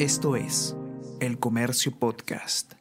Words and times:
Esto 0.00 0.34
es 0.34 0.74
El 1.20 1.38
Comercio 1.38 1.92
Podcast. 1.92 2.72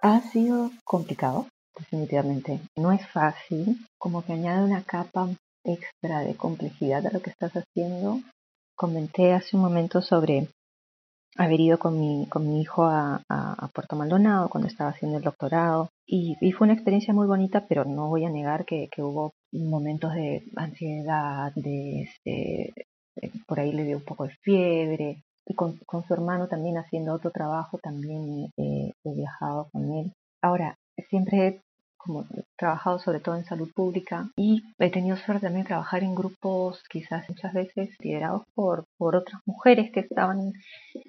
Ha 0.00 0.22
sido 0.22 0.70
complicado, 0.86 1.48
definitivamente. 1.76 2.60
No 2.78 2.92
es 2.92 3.06
fácil, 3.08 3.76
como 3.98 4.24
que 4.24 4.32
añade 4.32 4.64
una 4.64 4.84
capa 4.84 5.28
extra 5.62 6.20
de 6.20 6.34
complejidad 6.34 7.06
a 7.06 7.10
lo 7.12 7.20
que 7.20 7.28
estás 7.28 7.52
haciendo. 7.52 8.20
Comenté 8.74 9.34
hace 9.34 9.54
un 9.54 9.60
momento 9.60 10.00
sobre 10.00 10.48
haber 11.36 11.60
ido 11.60 11.78
con 11.78 12.00
mi, 12.00 12.26
con 12.30 12.48
mi 12.48 12.62
hijo 12.62 12.84
a, 12.86 13.20
Puerto 13.74 13.94
Maldonado 13.94 14.48
cuando 14.48 14.68
estaba 14.68 14.90
haciendo 14.90 15.18
el 15.18 15.24
doctorado 15.24 15.90
y, 16.06 16.36
fue 16.56 16.64
una 16.64 16.74
experiencia 16.74 17.12
muy 17.12 17.26
bonita, 17.26 17.66
pero 17.68 17.84
no 17.84 18.08
voy 18.08 18.24
a 18.24 18.30
negar 18.30 18.64
que, 18.64 18.88
hubo 18.96 19.34
momentos 19.52 20.14
de 20.14 20.42
ansiedad, 20.56 21.52
de 21.54 22.04
este, 22.04 22.72
por 23.46 23.60
ahí 23.60 23.72
le 23.72 23.84
dio 23.84 23.98
un 23.98 24.04
poco 24.04 24.24
de 24.24 24.34
fiebre 24.40 25.22
y 25.46 25.54
con, 25.54 25.78
su 26.06 26.14
hermano 26.14 26.48
también 26.48 26.78
haciendo 26.78 27.14
otro 27.14 27.30
trabajo 27.30 27.78
también 27.78 28.52
eh, 28.56 28.92
he 29.04 29.14
viajado 29.14 29.68
con 29.72 29.92
él. 29.92 30.12
Ahora, 30.40 30.76
siempre 31.08 31.62
como 32.02 32.22
he 32.22 32.44
trabajado 32.56 32.98
sobre 32.98 33.20
todo 33.20 33.36
en 33.36 33.44
salud 33.44 33.70
pública 33.72 34.28
y 34.36 34.62
he 34.78 34.90
tenido 34.90 35.16
suerte 35.16 35.46
también 35.46 35.64
de 35.64 35.68
trabajar 35.68 36.02
en 36.02 36.14
grupos 36.14 36.82
quizás 36.90 37.28
muchas 37.28 37.52
veces 37.52 37.90
liderados 38.00 38.42
por, 38.54 38.86
por 38.98 39.16
otras 39.16 39.40
mujeres 39.46 39.92
que 39.92 40.00
estaban 40.00 40.52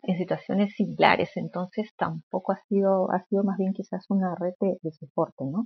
en 0.03 0.17
situaciones 0.17 0.73
similares, 0.75 1.31
entonces 1.35 1.89
tampoco 1.97 2.51
ha 2.51 2.61
sido, 2.69 3.11
ha 3.11 3.23
sido 3.25 3.43
más 3.43 3.57
bien 3.57 3.73
quizás 3.73 4.05
una 4.09 4.35
red 4.35 4.53
de, 4.59 4.91
soporte, 4.91 5.45
¿no? 5.45 5.65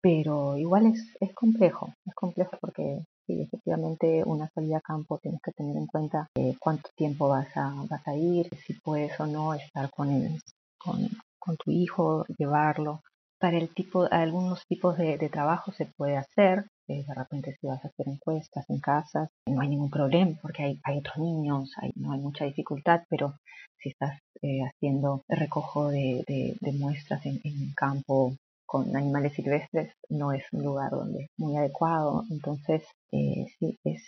Pero 0.00 0.56
igual 0.56 0.86
es, 0.86 1.16
es 1.20 1.32
complejo, 1.34 1.94
es 2.06 2.14
complejo 2.14 2.56
porque 2.60 3.04
sí, 3.26 3.42
efectivamente 3.42 4.22
una 4.24 4.48
salida 4.54 4.78
a 4.78 4.80
campo 4.80 5.18
tienes 5.18 5.40
que 5.42 5.52
tener 5.52 5.76
en 5.76 5.86
cuenta 5.86 6.28
eh, 6.34 6.56
cuánto 6.58 6.90
tiempo 6.96 7.28
vas 7.28 7.48
a, 7.56 7.72
vas 7.88 8.06
a 8.06 8.14
ir, 8.16 8.48
si 8.66 8.74
puedes 8.74 9.18
o 9.20 9.26
no 9.26 9.54
estar 9.54 9.90
con, 9.90 10.10
el, 10.10 10.40
con, 10.78 11.08
con 11.38 11.56
tu 11.56 11.70
hijo, 11.70 12.24
llevarlo 12.38 13.00
para 13.42 13.58
el 13.58 13.74
tipo, 13.74 14.06
algunos 14.08 14.64
tipos 14.68 14.96
de, 14.96 15.28
trabajo 15.28 15.72
se 15.72 15.86
puede 15.86 16.16
hacer. 16.16 16.64
Eh, 16.88 17.04
de 17.06 17.14
repente 17.14 17.56
si 17.60 17.66
vas 17.66 17.84
a 17.84 17.88
hacer 17.88 18.08
encuestas 18.08 18.64
en 18.70 18.78
casas, 18.78 19.28
no 19.48 19.60
hay 19.60 19.68
ningún 19.68 19.90
problema 19.90 20.38
porque 20.40 20.62
hay, 20.62 20.80
hay 20.84 20.98
otros 20.98 21.18
niños, 21.18 21.72
hay, 21.80 21.90
no 21.96 22.12
hay 22.12 22.20
mucha 22.20 22.44
dificultad, 22.44 23.02
pero 23.08 23.34
si 23.78 23.88
estás 23.88 24.20
eh, 24.42 24.60
haciendo 24.62 25.22
recojo 25.28 25.88
de, 25.88 26.56
muestras 26.78 27.26
en, 27.26 27.40
en 27.42 27.72
campo 27.74 28.36
con 28.72 28.96
animales 28.96 29.34
silvestres, 29.34 29.92
no 30.08 30.32
es 30.32 30.44
un 30.50 30.64
lugar 30.64 30.92
donde 30.92 31.28
muy 31.36 31.54
adecuado. 31.58 32.24
Entonces, 32.30 32.82
eh, 33.12 33.44
sí, 33.58 33.78
es, 33.84 34.02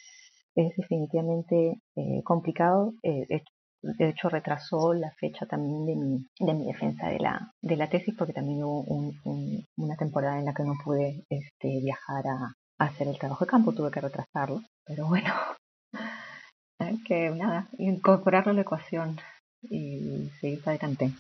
es 0.55 0.75
definitivamente 0.79 1.83
eh, 1.97 2.23
complicado. 2.25 2.95
Eh, 3.03 3.43
de 3.83 4.09
hecho 4.09 4.31
retrasó 4.31 4.95
la 4.95 5.11
fecha 5.21 5.45
también 5.45 5.85
de 5.85 5.97
mi, 5.97 6.27
de 6.41 6.55
mi 6.55 6.65
defensa 6.73 7.09
de 7.09 7.19
la, 7.19 7.53
de 7.61 7.77
la 7.77 7.91
tesis 7.91 8.15
porque 8.17 8.33
también 8.33 8.65
hubo 8.65 8.87
una 9.77 9.97
temporada 9.97 10.39
en 10.39 10.47
la 10.47 10.55
que 10.55 10.63
no 10.63 10.73
pude 10.83 11.27
este, 11.29 11.81
viajar 11.83 12.27
a, 12.27 12.55
hacer 12.79 13.09
el 13.09 13.19
trabajo 13.19 13.45
de 13.45 13.51
campo, 13.51 13.75
tuve 13.75 13.91
que 13.91 14.01
retrasarlo, 14.01 14.63
pero 14.87 15.07
bueno, 15.07 15.31
que 17.07 17.29
nada, 17.31 17.69
incorporarlo 17.77 18.53
a 18.53 18.55
la 18.55 18.63
ecuación 18.63 19.19
y 19.63 20.31
seguir 20.41 20.63
adelante. 20.65 21.13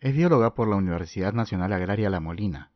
Es 0.00 0.16
bióloga 0.16 0.54
por 0.54 0.66
la 0.66 0.76
Universidad 0.76 1.34
Nacional 1.34 1.74
Agraria 1.74 2.08
La 2.08 2.20
Molina. 2.20 2.72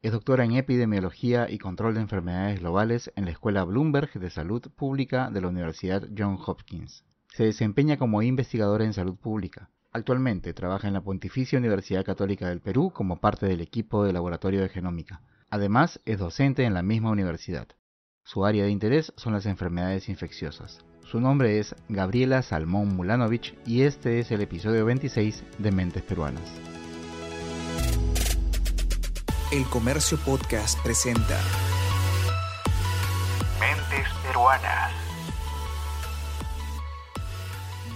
Es 0.00 0.12
doctora 0.12 0.44
en 0.44 0.52
epidemiología 0.52 1.50
y 1.50 1.58
control 1.58 1.94
de 1.94 2.02
enfermedades 2.02 2.60
globales 2.60 3.10
en 3.16 3.24
la 3.24 3.32
Escuela 3.32 3.64
Bloomberg 3.64 4.12
de 4.12 4.30
Salud 4.30 4.62
Pública 4.76 5.28
de 5.32 5.40
la 5.40 5.48
Universidad 5.48 6.06
Johns 6.16 6.40
Hopkins. 6.46 7.04
Se 7.34 7.42
desempeña 7.42 7.96
como 7.96 8.22
investigadora 8.22 8.84
en 8.84 8.92
salud 8.92 9.16
pública. 9.16 9.70
Actualmente 9.90 10.54
trabaja 10.54 10.86
en 10.86 10.94
la 10.94 11.00
Pontificia 11.00 11.58
Universidad 11.58 12.04
Católica 12.04 12.48
del 12.48 12.60
Perú 12.60 12.92
como 12.94 13.16
parte 13.20 13.46
del 13.46 13.60
equipo 13.60 14.04
de 14.04 14.12
laboratorio 14.12 14.60
de 14.60 14.68
genómica. 14.68 15.20
Además, 15.50 16.00
es 16.04 16.20
docente 16.20 16.62
en 16.62 16.74
la 16.74 16.84
misma 16.84 17.10
universidad. 17.10 17.66
Su 18.22 18.44
área 18.44 18.62
de 18.62 18.70
interés 18.70 19.12
son 19.16 19.32
las 19.32 19.46
enfermedades 19.46 20.08
infecciosas. 20.08 20.84
Su 21.04 21.20
nombre 21.20 21.58
es 21.58 21.74
Gabriela 21.88 22.42
Salmón 22.42 22.96
Mulanovich 22.96 23.54
y 23.66 23.82
este 23.82 24.20
es 24.20 24.30
el 24.30 24.40
episodio 24.40 24.84
26 24.86 25.44
de 25.58 25.70
Mentes 25.70 26.02
Peruanas. 26.02 26.42
El 29.52 29.64
Comercio 29.64 30.16
Podcast 30.18 30.82
presenta 30.82 31.38
Mentes 33.60 34.08
Peruanas. 34.26 34.92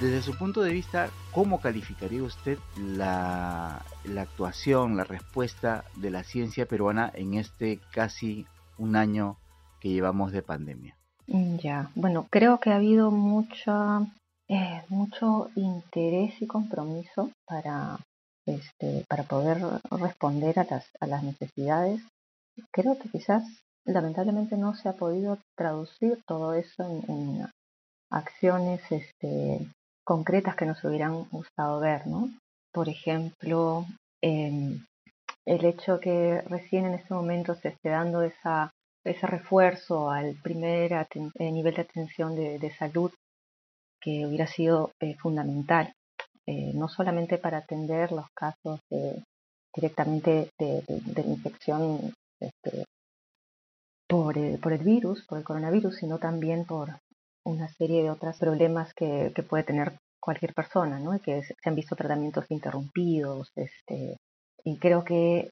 Desde 0.01 0.21
su 0.21 0.37
punto 0.37 0.61
de 0.61 0.73
vista, 0.73 1.09
¿cómo 1.33 1.63
calificaría 1.63 2.23
usted 2.23 2.59
la, 2.77 3.83
actuación, 4.19 4.99
la 4.99 5.05
respuesta 5.05 5.85
de 5.97 6.11
la 6.11 6.23
ciencia 6.23 6.67
peruana 6.67 7.11
en 7.15 7.33
este 7.33 7.81
casi 7.93 8.47
un 8.77 8.95
año 8.95 9.39
que 9.81 9.89
llevamos 9.89 10.33
de 10.33 10.43
pandemia? 10.43 10.96
Ya, 11.29 11.91
bueno, 11.95 12.27
creo 12.31 12.61
que 12.61 12.71
ha 12.71 12.77
habido 12.77 13.11
mucha, 13.11 14.01
eh, 14.49 14.83
mucho 14.89 15.51
interés 15.57 16.41
y 16.41 16.47
compromiso 16.47 17.31
para, 17.47 17.99
este, 18.47 19.05
para 19.09 19.25
poder 19.25 19.59
responder 19.91 20.59
a 20.59 20.65
las, 20.65 20.89
a 21.01 21.07
las 21.07 21.23
necesidades. 21.25 22.01
Creo 22.73 22.99
que 22.99 23.09
quizás 23.09 23.43
lamentablemente 23.85 24.57
no 24.57 24.75
se 24.75 24.89
ha 24.89 24.93
podido 24.93 25.39
traducir 25.57 26.23
todo 26.27 26.55
eso 26.55 26.85
en, 26.85 27.11
en 27.11 27.47
acciones 28.11 28.81
este, 28.91 29.67
concretas 30.05 30.55
que 30.55 30.67
nos 30.67 30.83
hubieran 30.85 31.25
gustado 31.31 31.81
ver, 31.81 32.07
¿no? 32.07 32.31
Por 32.73 32.89
ejemplo, 32.89 33.85
em, 34.23 34.85
el 35.45 35.65
hecho 35.65 35.99
que 35.99 36.41
recién 36.43 36.87
en 36.87 36.95
este 36.95 37.15
momento 37.15 37.55
se 37.57 37.69
esté 37.69 37.91
dando 37.91 38.23
esa, 38.23 38.71
ese 39.07 39.27
refuerzo 39.27 40.11
al 40.11 40.35
primer 40.43 40.93
eh, 40.93 41.53
nivel 41.53 41.75
de 41.75 41.83
atención 41.83 42.35
de, 42.35 42.71
salud 42.79 43.11
que 44.01 44.27
hubiera 44.27 44.47
sido 44.47 44.93
eh, 45.01 45.15
fundamental, 45.17 45.93
eh, 46.47 46.73
no 46.75 46.89
solamente 46.89 47.39
para 47.39 47.59
atender 47.59 48.13
los 48.13 48.27
casos 48.35 48.81
directamente 49.75 50.51
de, 50.59 50.83
de, 50.87 51.23
infección 51.23 52.13
este, 52.41 52.85
por, 54.09 54.37
el, 54.39 54.59
por 54.59 54.73
el 54.73 54.83
virus, 54.83 55.25
por 55.27 55.39
el 55.39 55.45
coronavirus, 55.45 55.97
sino 55.97 56.19
también 56.19 56.65
por 56.65 56.91
una 57.45 57.69
serie 57.69 58.03
de 58.03 58.11
otros 58.11 58.39
problemas 58.39 58.93
que, 58.95 59.33
puede 59.49 59.65
tener 59.65 59.99
cualquier 60.21 60.55
persona, 60.55 60.99
¿no? 60.99 61.19
que 61.21 61.43
se 61.43 61.55
han 61.65 61.75
visto 61.75 61.95
tratamientos 61.95 62.47
interrumpidos, 62.51 63.51
este, 63.55 64.17
y 64.65 64.79
creo 64.79 65.05
que 65.05 65.51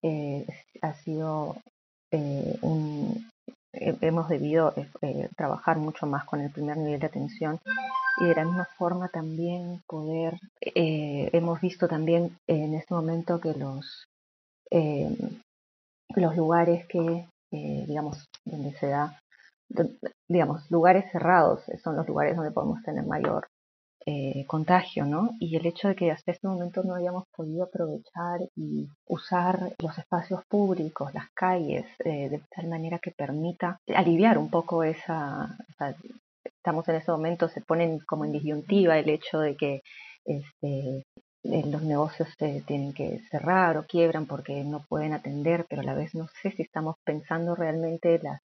ha 0.83 0.95
sido 0.95 1.57
eh, 2.15 2.59
un, 2.63 3.29
hemos 3.73 4.29
debido 4.29 4.73
eh, 5.03 5.29
trabajar 5.37 5.79
mucho 5.79 6.07
más 6.07 6.25
con 6.25 6.41
el 6.41 6.51
primer 6.51 6.77
nivel 6.77 7.01
de 7.01 7.07
atención 7.07 7.61
y 8.21 8.27
de 8.27 8.35
la 8.35 8.45
misma 8.45 8.69
forma 8.79 9.09
también 9.09 9.83
poder, 9.89 10.39
hemos 10.61 11.61
visto 11.61 11.89
también 11.89 12.37
en 12.47 12.75
este 12.75 12.95
momento 12.95 13.41
que 13.41 13.55
los, 13.55 14.05
los 16.15 16.37
lugares 16.37 16.87
que, 16.87 17.27
digamos, 17.51 18.25
donde 18.45 18.73
se 18.79 18.87
da 18.87 19.19
digamos, 20.29 20.71
lugares 20.71 21.11
cerrados 21.11 21.63
son 21.83 21.97
los 21.97 22.07
lugares 22.07 22.37
donde 22.37 22.53
podemos 22.53 22.83
tener 22.85 23.05
mayor 23.05 23.49
eh, 24.07 24.45
contagio, 24.47 25.07
¿no? 25.07 25.31
Y 25.41 25.57
el 25.57 25.65
hecho 25.65 25.89
de 25.89 25.97
que 25.97 26.11
hasta 26.11 26.33
este 26.33 26.47
momento 26.47 26.83
no 26.83 26.95
hayamos 26.95 27.25
podido 27.35 27.65
aprovechar 27.65 28.41
y 28.55 28.87
usar 29.07 29.75
los 29.79 29.97
espacios 29.97 30.45
públicos, 30.45 31.15
las 31.15 31.31
calles, 31.31 31.87
eh, 32.05 32.29
de 32.29 32.43
tal 32.55 32.69
manera 32.69 32.99
que 32.99 33.13
permita 33.13 33.81
aliviar 33.95 34.37
un 34.37 34.51
poco 34.51 34.85
esa, 34.85 35.57
estamos 36.45 36.87
en 36.89 36.97
ese 36.97 37.13
momento, 37.13 37.49
se 37.49 37.63
ponen 37.63 37.99
como 38.01 38.27
en 38.27 38.33
disyuntiva 38.33 38.99
el 38.99 39.09
hecho 39.09 39.41
de 39.41 39.57
que 39.57 39.81
este, 40.27 41.05
eh, 41.45 41.67
los 41.67 41.83
negocios 41.83 42.29
se 42.39 42.61
tienen 42.61 42.93
que 42.93 43.21
cerrar 43.31 43.79
o 43.79 43.87
quiebran 43.87 44.27
porque 44.27 44.65
no 44.65 44.85
pueden 44.87 45.15
atender, 45.15 45.65
pero 45.67 45.81
a 45.81 45.85
la 45.85 45.95
vez 45.95 46.15
no 46.15 46.29
sé 46.43 46.51
si 46.51 46.63
estamos 46.63 46.97
pensando 47.05 47.55
realmente 47.55 48.21
las 48.23 48.41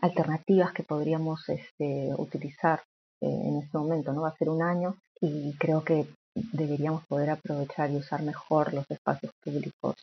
alternativas 0.00 0.72
que 0.72 0.82
podríamos 0.84 1.48
este, 1.48 2.12
utilizar 2.16 2.80
eh, 2.80 2.95
en 3.20 3.62
este 3.62 3.78
momento, 3.78 4.12
¿no? 4.12 4.22
Va 4.22 4.28
a 4.28 4.36
ser 4.36 4.48
un 4.48 4.62
año 4.62 4.96
y 5.20 5.52
creo 5.54 5.82
que 5.82 6.06
deberíamos 6.34 7.04
poder 7.06 7.30
aprovechar 7.30 7.90
y 7.90 7.96
usar 7.96 8.22
mejor 8.22 8.74
los 8.74 8.84
espacios 8.90 9.32
públicos, 9.42 9.94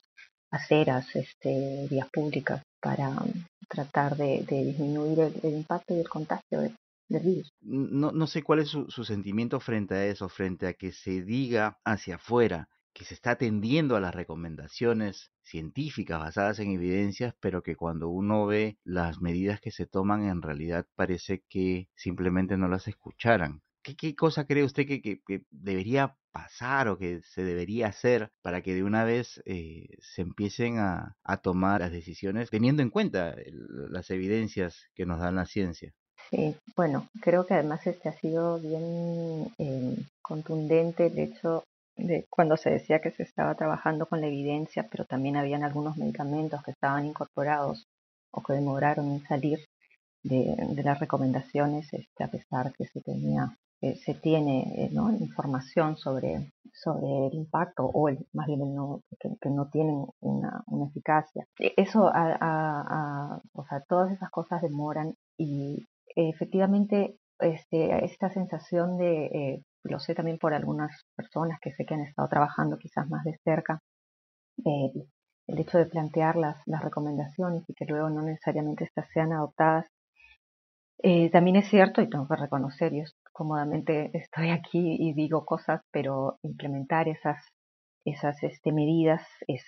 aceras, 0.51 1.15
este, 1.15 1.87
vías 1.89 2.09
públicas 2.11 2.61
para 2.81 3.09
um, 3.09 3.31
tratar 3.69 4.15
de, 4.15 4.43
disminuir 4.47 5.19
el, 5.19 5.53
impacto 5.53 5.93
y 5.95 5.99
el 5.99 6.09
contagio 6.09 6.61
del 6.61 6.75
virus. 7.09 7.49
No, 7.61 8.11
no 8.11 8.27
sé 8.27 8.41
cuál 8.41 8.59
es 8.59 8.69
su, 8.69 8.89
su 8.89 9.03
sentimiento 9.03 9.59
frente 9.59 9.95
a 9.95 10.05
eso, 10.05 10.27
frente 10.29 10.67
a 10.67 10.73
que 10.73 10.91
se 10.91 11.21
diga 11.21 11.77
hacia 11.85 12.15
afuera 12.15 12.67
que 12.93 13.05
se 13.05 13.13
está 13.13 13.31
atendiendo 13.31 13.95
a 13.95 13.99
las 13.99 14.13
recomendaciones 14.13 15.31
científicas 15.41 16.19
basadas 16.19 16.59
en 16.59 16.71
evidencias, 16.71 17.33
pero 17.39 17.63
que 17.63 17.75
cuando 17.75 18.09
uno 18.09 18.45
ve 18.45 18.77
las 18.83 19.19
medidas 19.19 19.59
que 19.59 19.71
se 19.71 19.85
toman 19.85 20.27
en 20.27 20.41
realidad 20.41 20.85
parece 20.95 21.43
que 21.49 21.89
simplemente 21.95 22.57
no 22.57 22.67
las 22.67 22.87
escucharan. 22.87 23.61
¿Qué, 23.83 24.15
cosa 24.15 24.45
cree 24.45 24.63
usted 24.63 24.85
que, 24.85 25.21
debería 25.51 26.15
pasar 26.31 26.87
o 26.87 26.97
que 26.97 27.21
se 27.21 27.43
debería 27.43 27.87
hacer 27.87 28.31
para 28.41 28.61
que 28.61 28.73
de 28.73 28.83
una 28.83 29.03
vez 29.03 29.41
eh, 29.45 29.89
se 29.99 30.21
empiecen 30.21 30.77
a, 30.79 31.17
tomar 31.41 31.81
las 31.81 31.91
decisiones 31.91 32.49
teniendo 32.49 32.81
en 32.81 32.89
cuenta 32.89 33.35
las 33.89 34.09
evidencias 34.09 34.87
que 34.95 35.05
nos 35.05 35.19
dan 35.19 35.35
la 35.35 35.45
ciencia? 35.45 35.93
Sí, 36.29 36.55
bueno, 36.77 37.09
creo 37.21 37.45
que 37.45 37.55
además 37.55 37.85
este 37.85 38.07
ha 38.07 38.13
sido 38.13 38.57
bien 38.59 39.51
eh, 39.57 39.97
contundente 40.21 41.07
el 41.07 41.19
hecho 41.19 41.65
de 41.95 42.25
cuando 42.29 42.57
se 42.57 42.71
decía 42.71 43.01
que 43.01 43.11
se 43.11 43.23
estaba 43.23 43.55
trabajando 43.55 44.07
con 44.07 44.21
la 44.21 44.27
evidencia, 44.27 44.87
pero 44.89 45.05
también 45.05 45.37
habían 45.37 45.63
algunos 45.63 45.97
medicamentos 45.97 46.63
que 46.63 46.71
estaban 46.71 47.05
incorporados 47.05 47.87
o 48.31 48.41
que 48.41 48.53
demoraron 48.53 49.11
en 49.11 49.23
salir 49.25 49.59
de, 50.23 50.55
las 50.83 50.99
recomendaciones, 50.99 51.93
este, 51.93 52.23
a 52.23 52.29
pesar 52.29 52.73
que 52.73 52.85
se 52.85 53.01
tenía 53.01 53.57
eh, 53.83 53.97
se 53.97 54.13
tiene 54.13 54.61
eh, 54.77 54.89
¿no? 54.93 55.11
información 55.11 55.97
sobre, 55.97 56.53
sobre 56.71 57.27
el 57.27 57.33
impacto 57.33 57.83
o 57.83 58.07
el, 58.07 58.25
más 58.31 58.47
bien 58.47 58.73
no, 58.73 59.01
que, 59.19 59.49
no 59.49 59.67
tienen 59.67 60.05
una, 60.21 60.63
una 60.67 60.85
eficacia. 60.87 61.45
E, 61.59 61.73
eso, 61.75 62.09
a, 62.13 63.41
o 63.51 63.65
sea, 63.65 63.81
todas 63.81 64.13
esas 64.13 64.29
cosas 64.29 64.61
demoran 64.61 65.15
y 65.37 65.85
efectivamente 66.15 67.17
este, 67.39 68.05
esta 68.05 68.29
sensación 68.29 68.97
de, 68.97 69.25
eh, 69.25 69.63
lo 69.83 69.99
sé 69.99 70.15
también 70.15 70.37
por 70.37 70.53
algunas 70.53 71.05
personas 71.15 71.59
que 71.61 71.71
sé 71.73 71.85
que 71.85 71.93
han 71.93 72.01
estado 72.01 72.27
trabajando 72.29 72.77
quizás 72.77 73.07
más 73.09 73.23
de 73.23 73.37
cerca, 73.43 73.79
el 74.65 75.59
hecho 75.59 75.77
de 75.77 75.85
plantear 75.85 76.35
las, 76.35 76.61
las 76.65 76.83
recomendaciones 76.83 77.63
y 77.67 77.73
que 77.73 77.85
luego 77.85 78.09
no 78.09 78.21
necesariamente 78.21 78.85
estas 78.85 79.09
sean 79.13 79.33
adoptadas 79.33 79.87
eh, 81.05 81.29
también 81.31 81.57
es 81.57 81.67
cierto, 81.67 82.01
y 82.01 82.09
tengo 82.09 82.27
que 82.29 82.37
reconocer, 82.37 82.93
yo 82.93 83.03
cómodamente 83.33 84.09
estoy 84.17 84.51
aquí 84.51 84.95
y 84.99 85.13
digo 85.13 85.45
cosas, 85.45 85.81
pero 85.91 86.39
implementar 86.43 87.09
esas, 87.09 87.45
esas 88.05 88.41
este, 88.43 88.71
medidas 88.71 89.21
es 89.47 89.65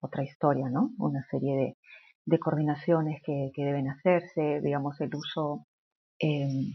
otra 0.00 0.22
historia, 0.22 0.68
¿no? 0.70 0.90
Una 0.98 1.24
serie 1.30 1.56
de, 1.56 1.76
de 2.26 2.38
coordinaciones 2.38 3.20
que, 3.24 3.50
que, 3.54 3.64
deben 3.64 3.88
hacerse, 3.90 4.60
digamos, 4.62 5.00
el 5.00 5.14
uso 5.14 5.66
em, 6.20 6.72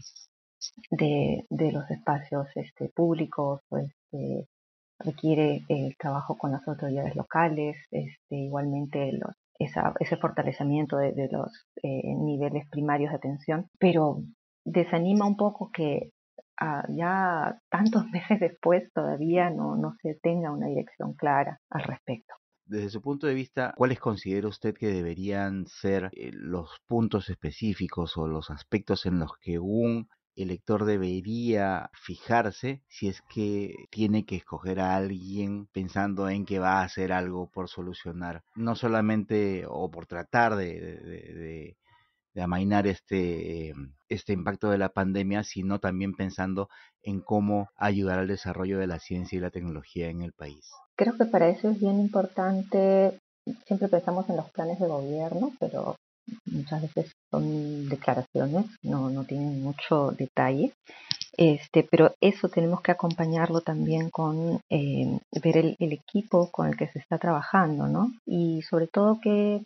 de, 0.90 1.44
de, 1.50 1.72
los 1.72 1.90
espacios 1.90 2.46
este, 2.54 2.88
públicos, 2.94 3.60
pues, 3.68 3.92
requiere 4.98 5.62
el 5.68 5.96
trabajo 5.96 6.36
con 6.36 6.52
las 6.52 6.66
autoridades 6.66 7.14
locales, 7.14 7.76
este, 7.90 8.36
igualmente 8.36 9.12
los, 9.12 9.34
ese 9.58 10.16
fortalecimiento 10.16 10.96
de, 10.96 11.28
los 11.30 11.66
eh, 11.82 12.14
niveles 12.16 12.68
primarios 12.70 13.10
de 13.10 13.16
atención, 13.16 13.68
pero 13.78 14.22
desanima 14.64 15.26
un 15.26 15.36
poco 15.36 15.70
que 15.72 16.12
ah, 16.60 16.84
ya 16.90 17.58
tantos 17.70 18.06
meses 18.12 18.40
después 18.40 18.90
todavía 18.92 19.50
no, 19.50 19.76
no 19.76 19.94
se 20.02 20.14
tenga 20.22 20.52
una 20.52 20.66
dirección 20.66 21.14
clara 21.14 21.58
al 21.70 21.82
respecto. 21.82 22.34
Desde 22.66 22.90
su 22.90 23.00
punto 23.00 23.26
de 23.26 23.32
vista, 23.32 23.72
¿cuáles 23.76 23.98
considera 23.98 24.46
usted 24.46 24.74
que 24.74 24.88
deberían 24.88 25.64
ser 25.66 26.10
eh, 26.12 26.30
los 26.34 26.70
puntos 26.86 27.30
específicos 27.30 28.18
o 28.18 28.28
los 28.28 28.50
aspectos 28.50 29.06
en 29.06 29.18
los 29.18 29.32
que 29.40 29.58
un 29.58 30.06
el 30.42 30.48
lector 30.48 30.84
debería 30.84 31.90
fijarse 31.94 32.82
si 32.88 33.08
es 33.08 33.22
que 33.22 33.74
tiene 33.90 34.24
que 34.24 34.36
escoger 34.36 34.78
a 34.78 34.94
alguien 34.94 35.66
pensando 35.72 36.28
en 36.28 36.46
que 36.46 36.60
va 36.60 36.80
a 36.80 36.84
hacer 36.84 37.12
algo 37.12 37.50
por 37.50 37.68
solucionar, 37.68 38.44
no 38.54 38.76
solamente 38.76 39.64
o 39.68 39.90
por 39.90 40.06
tratar 40.06 40.54
de, 40.54 41.76
amainar 42.36 42.86
este, 42.86 43.72
este 44.08 44.32
impacto 44.32 44.70
de 44.70 44.78
la 44.78 44.90
pandemia, 44.90 45.42
sino 45.42 45.80
también 45.80 46.14
pensando 46.14 46.68
en 47.02 47.20
cómo 47.20 47.70
ayudar 47.74 48.20
al 48.20 48.28
desarrollo 48.28 48.78
de 48.78 48.86
la 48.86 49.00
ciencia 49.00 49.36
y 49.36 49.40
la 49.40 49.50
tecnología 49.50 50.08
en 50.08 50.22
el 50.22 50.32
país. 50.32 50.70
Creo 50.94 51.16
que 51.16 51.24
para 51.24 51.48
eso 51.48 51.68
es 51.68 51.80
bien 51.80 51.98
importante, 51.98 53.18
siempre 53.66 53.88
pensamos 53.88 54.28
en 54.28 54.36
los 54.36 54.48
planes 54.50 54.78
de 54.78 54.86
gobierno, 54.86 55.50
pero 55.58 55.96
muchas 56.46 56.82
veces 56.82 57.12
son 57.30 57.88
declaraciones, 57.88 58.66
no, 58.82 59.10
no 59.10 59.24
tienen 59.24 59.62
mucho 59.62 60.12
detalle. 60.12 60.72
Este, 61.36 61.86
pero 61.88 62.14
eso 62.20 62.48
tenemos 62.48 62.80
que 62.80 62.90
acompañarlo 62.90 63.60
también 63.60 64.10
con 64.10 64.60
eh, 64.70 65.20
ver 65.42 65.56
el, 65.56 65.76
equipo 65.78 66.50
con 66.50 66.66
el 66.66 66.76
que 66.76 66.88
se 66.88 66.98
está 66.98 67.18
trabajando, 67.18 67.86
¿no? 67.86 68.10
Y 68.26 68.62
sobre 68.62 68.88
todo 68.88 69.20
qué, 69.22 69.62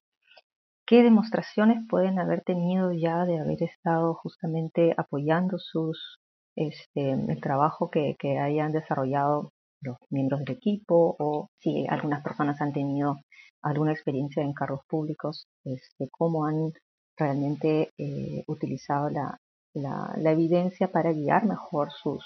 qué 0.86 1.02
demostraciones 1.02 1.78
pueden 1.88 2.18
haber 2.18 2.42
tenido 2.42 2.92
ya 2.92 3.24
de 3.24 3.40
haber 3.40 3.62
estado 3.62 4.14
justamente 4.14 4.94
apoyando 4.98 5.58
sus, 5.58 6.18
este, 6.56 7.12
el 7.12 7.40
trabajo 7.40 7.90
que, 7.90 8.16
que 8.18 8.38
hayan 8.38 8.72
desarrollado 8.72 9.50
los 9.82 9.96
miembros 10.10 10.40
del 10.40 10.56
equipo 10.56 11.16
o 11.18 11.48
si 11.60 11.86
algunas 11.88 12.22
personas 12.22 12.60
han 12.60 12.72
tenido 12.72 13.18
alguna 13.62 13.92
experiencia 13.92 14.42
en 14.42 14.52
cargos 14.52 14.84
públicos, 14.88 15.46
este, 15.64 16.08
cómo 16.10 16.46
han 16.46 16.72
realmente 17.16 17.90
eh, 17.98 18.44
utilizado 18.46 19.10
la, 19.10 19.38
la, 19.74 20.32
evidencia 20.32 20.88
para 20.88 21.12
guiar 21.12 21.44
mejor 21.44 21.92
sus, 21.92 22.24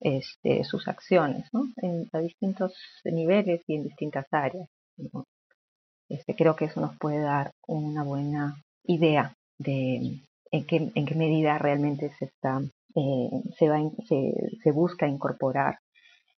este, 0.00 0.64
sus 0.64 0.88
acciones 0.88 1.46
¿no? 1.52 1.66
en, 1.76 2.08
a 2.12 2.18
distintos 2.20 2.74
niveles 3.04 3.62
y 3.66 3.76
en 3.76 3.84
distintas 3.84 4.26
áreas. 4.30 4.68
Este, 6.08 6.34
creo 6.34 6.56
que 6.56 6.66
eso 6.66 6.80
nos 6.80 6.96
puede 6.98 7.18
dar 7.18 7.50
una 7.66 8.02
buena 8.02 8.54
idea 8.84 9.34
de 9.58 10.20
en 10.52 10.66
qué, 10.66 10.92
en 10.94 11.06
qué 11.06 11.14
medida 11.14 11.58
realmente 11.58 12.10
se, 12.18 12.26
está, 12.26 12.60
eh, 12.94 13.30
se, 13.58 13.68
va, 13.68 13.78
se, 14.06 14.32
se 14.62 14.70
busca 14.70 15.08
incorporar 15.08 15.78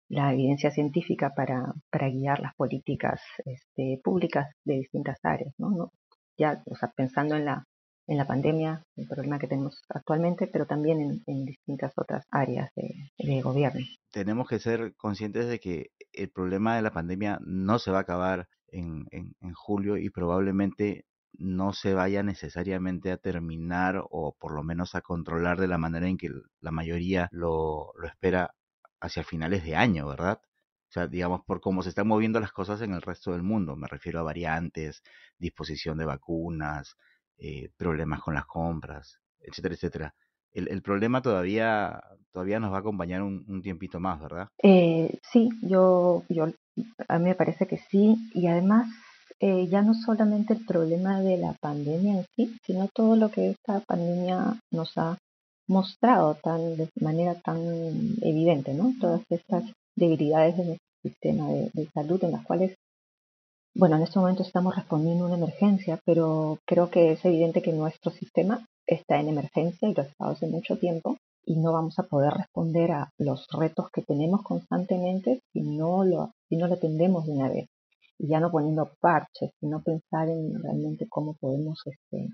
la 0.08 0.32
evidencia 0.32 0.70
científica 0.70 1.32
para, 1.34 1.72
para 1.90 2.08
guiar 2.08 2.40
las 2.40 2.54
políticas 2.54 3.20
este, 3.44 4.00
públicas 4.02 4.48
de 4.64 4.74
distintas 4.74 5.18
áreas, 5.22 5.52
¿no? 5.58 5.92
Ya, 6.38 6.62
o 6.66 6.76
sea, 6.76 6.92
pensando 6.94 7.34
en 7.36 7.46
la, 7.46 7.64
en 8.06 8.18
la 8.18 8.26
pandemia, 8.26 8.82
el 8.96 9.08
problema 9.08 9.38
que 9.38 9.48
tenemos 9.48 9.82
actualmente, 9.88 10.46
pero 10.46 10.66
también 10.66 11.22
en, 11.26 11.44
distintas 11.44 11.92
otras 11.96 12.24
áreas 12.30 12.70
de, 12.76 13.40
gobierno. 13.42 13.80
Tenemos 14.12 14.48
que 14.48 14.58
ser 14.58 14.94
conscientes 14.96 15.48
de 15.48 15.58
que 15.58 15.86
el 16.12 16.30
problema 16.30 16.76
de 16.76 16.82
la 16.82 16.92
pandemia 16.92 17.38
no 17.42 17.78
se 17.78 17.90
va 17.90 17.98
a 17.98 18.02
acabar 18.02 18.46
en, 18.68 19.06
en, 19.10 19.34
en 19.40 19.52
julio 19.54 19.96
y 19.96 20.10
probablemente 20.10 21.04
no 21.38 21.72
se 21.72 21.94
vaya 21.94 22.22
necesariamente 22.22 23.12
a 23.12 23.18
terminar 23.18 24.02
o 24.10 24.34
por 24.38 24.54
lo 24.54 24.62
menos 24.62 24.94
a 24.94 25.02
controlar 25.02 25.58
de 25.60 25.68
la 25.68 25.78
manera 25.78 26.08
en 26.08 26.16
que 26.16 26.30
la 26.60 26.70
mayoría 26.70 27.28
lo, 27.30 27.92
lo 27.96 28.06
espera 28.06 28.54
hacia 29.06 29.24
finales 29.24 29.64
de 29.64 29.76
año, 29.76 30.06
¿verdad? 30.06 30.40
O 30.88 30.92
sea, 30.92 31.06
digamos, 31.06 31.40
por 31.44 31.60
cómo 31.60 31.82
se 31.82 31.88
están 31.88 32.06
moviendo 32.06 32.38
las 32.40 32.52
cosas 32.52 32.80
en 32.82 32.92
el 32.92 33.02
resto 33.02 33.32
del 33.32 33.42
mundo. 33.42 33.76
Me 33.76 33.88
refiero 33.88 34.20
a 34.20 34.22
variantes, 34.22 35.02
disposición 35.38 35.98
de 35.98 36.04
vacunas, 36.04 36.96
eh, 37.38 37.70
problemas 37.76 38.22
con 38.22 38.34
las 38.34 38.46
compras, 38.46 39.20
etcétera, 39.40 39.74
etcétera. 39.74 40.14
El, 40.52 40.80
problema 40.80 41.20
todavía, 41.20 42.02
todavía 42.32 42.58
nos 42.58 42.72
va 42.72 42.78
a 42.78 42.80
acompañar 42.80 43.22
un, 43.22 43.60
tiempito 43.60 44.00
más, 44.00 44.18
¿verdad? 44.18 44.48
Eh, 44.62 45.18
sí, 45.30 45.50
yo, 45.60 46.24
yo, 46.30 46.46
a 47.08 47.18
mí 47.18 47.24
me 47.24 47.34
parece 47.34 47.66
que 47.66 47.76
sí. 47.76 48.16
Y 48.32 48.46
además, 48.46 48.88
eh, 49.38 49.66
ya 49.68 49.82
no 49.82 49.92
solamente 49.92 50.54
el 50.54 50.64
problema 50.64 51.20
de 51.20 51.36
la 51.36 51.52
pandemia 51.52 52.20
en 52.20 52.26
sí, 52.34 52.56
sino 52.64 52.88
todo 52.88 53.16
lo 53.16 53.30
que 53.30 53.50
esta 53.50 53.80
pandemia 53.80 54.58
nos 54.70 54.96
ha 54.96 55.18
mostrado 55.68 56.34
tan, 56.36 56.76
de 56.76 56.88
manera 57.00 57.34
tan 57.34 57.58
evidente, 58.22 58.74
¿no? 58.74 58.92
Todas 59.00 59.22
estas 59.30 59.64
debilidades 59.96 60.56
de 60.56 60.64
nuestro 60.64 60.86
sistema 61.02 61.48
de, 61.48 61.88
salud 61.92 62.22
en 62.24 62.32
las 62.32 62.44
cuales, 62.44 62.76
bueno, 63.74 63.96
en 63.96 64.02
este 64.02 64.18
momento 64.18 64.42
estamos 64.42 64.76
respondiendo 64.76 65.24
a 65.24 65.28
una 65.28 65.36
emergencia, 65.36 65.98
pero 66.04 66.58
creo 66.66 66.90
que 66.90 67.12
es 67.12 67.24
evidente 67.24 67.62
que 67.62 67.72
nuestro 67.72 68.10
sistema 68.12 68.64
está 68.86 69.18
en 69.18 69.28
emergencia 69.28 69.88
y 69.88 69.94
lo 69.94 70.02
ha 70.02 70.06
estado 70.06 70.30
hace 70.32 70.46
mucho 70.46 70.78
tiempo 70.78 71.16
y 71.44 71.56
no 71.56 71.72
vamos 71.72 71.98
a 71.98 72.04
poder 72.04 72.32
responder 72.34 72.92
a 72.92 73.10
los 73.18 73.46
retos 73.52 73.90
que 73.92 74.02
tenemos 74.02 74.42
constantemente 74.42 75.40
si 75.52 75.60
no 75.60 76.04
lo, 76.04 76.32
si 76.48 76.56
no 76.56 76.66
lo 76.66 76.74
atendemos 76.74 77.26
de 77.26 77.32
una 77.32 77.48
vez. 77.48 77.68
Y 78.18 78.28
ya 78.28 78.40
no 78.40 78.50
poniendo 78.50 78.90
parches, 79.00 79.50
sino 79.60 79.82
pensar 79.82 80.28
en 80.28 80.62
realmente 80.62 81.06
cómo 81.08 81.34
podemos, 81.38 81.80
este, 81.84 82.30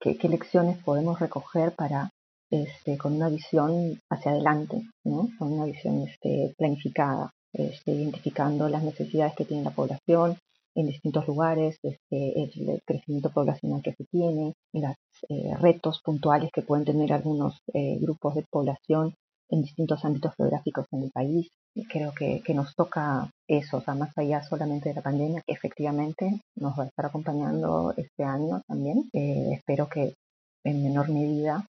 qué, 0.00 0.16
qué 0.16 0.28
lecciones 0.28 0.78
podemos 0.78 1.18
recoger 1.18 1.72
para 1.72 2.10
este, 2.50 2.98
con 2.98 3.14
una 3.14 3.28
visión 3.28 4.00
hacia 4.10 4.32
adelante, 4.32 4.82
¿no? 5.04 5.28
con 5.38 5.52
una 5.52 5.64
visión 5.64 6.02
este, 6.02 6.54
planificada, 6.56 7.30
este, 7.52 7.92
identificando 7.92 8.68
las 8.68 8.82
necesidades 8.82 9.34
que 9.34 9.44
tiene 9.44 9.64
la 9.64 9.70
población 9.70 10.36
en 10.74 10.86
distintos 10.86 11.26
lugares, 11.28 11.78
este, 11.82 12.42
el, 12.42 12.82
crecimiento 12.84 13.30
poblacional 13.30 13.82
que 13.82 13.94
se 13.94 14.04
tiene, 14.04 14.54
los 14.72 14.96
eh, 15.28 15.54
retos 15.60 16.00
puntuales 16.02 16.50
que 16.52 16.62
pueden 16.62 16.84
tener 16.84 17.12
algunos 17.12 17.58
eh, 17.72 17.98
grupos 18.00 18.34
de 18.34 18.44
población 18.50 19.14
en 19.50 19.62
distintos 19.62 20.04
ámbitos 20.04 20.34
geográficos 20.36 20.86
en 20.92 21.04
el 21.04 21.10
país. 21.10 21.48
Creo 21.88 22.12
que, 22.12 22.42
nos 22.54 22.74
toca 22.74 23.30
eso, 23.48 23.82
o 23.86 23.94
más 23.94 24.16
allá 24.16 24.42
solamente 24.42 24.88
de 24.88 24.94
la 24.94 25.02
pandemia, 25.02 25.42
que 25.46 25.54
efectivamente 25.54 26.40
nos 26.56 26.78
va 26.78 26.84
a 26.84 26.86
estar 26.86 27.06
acompañando 27.06 27.92
este 27.96 28.24
año 28.24 28.62
también. 28.66 29.08
Eh, 29.12 29.50
espero 29.52 29.88
que 29.88 30.14
en 30.64 30.82
menor 30.82 31.10
medida, 31.10 31.66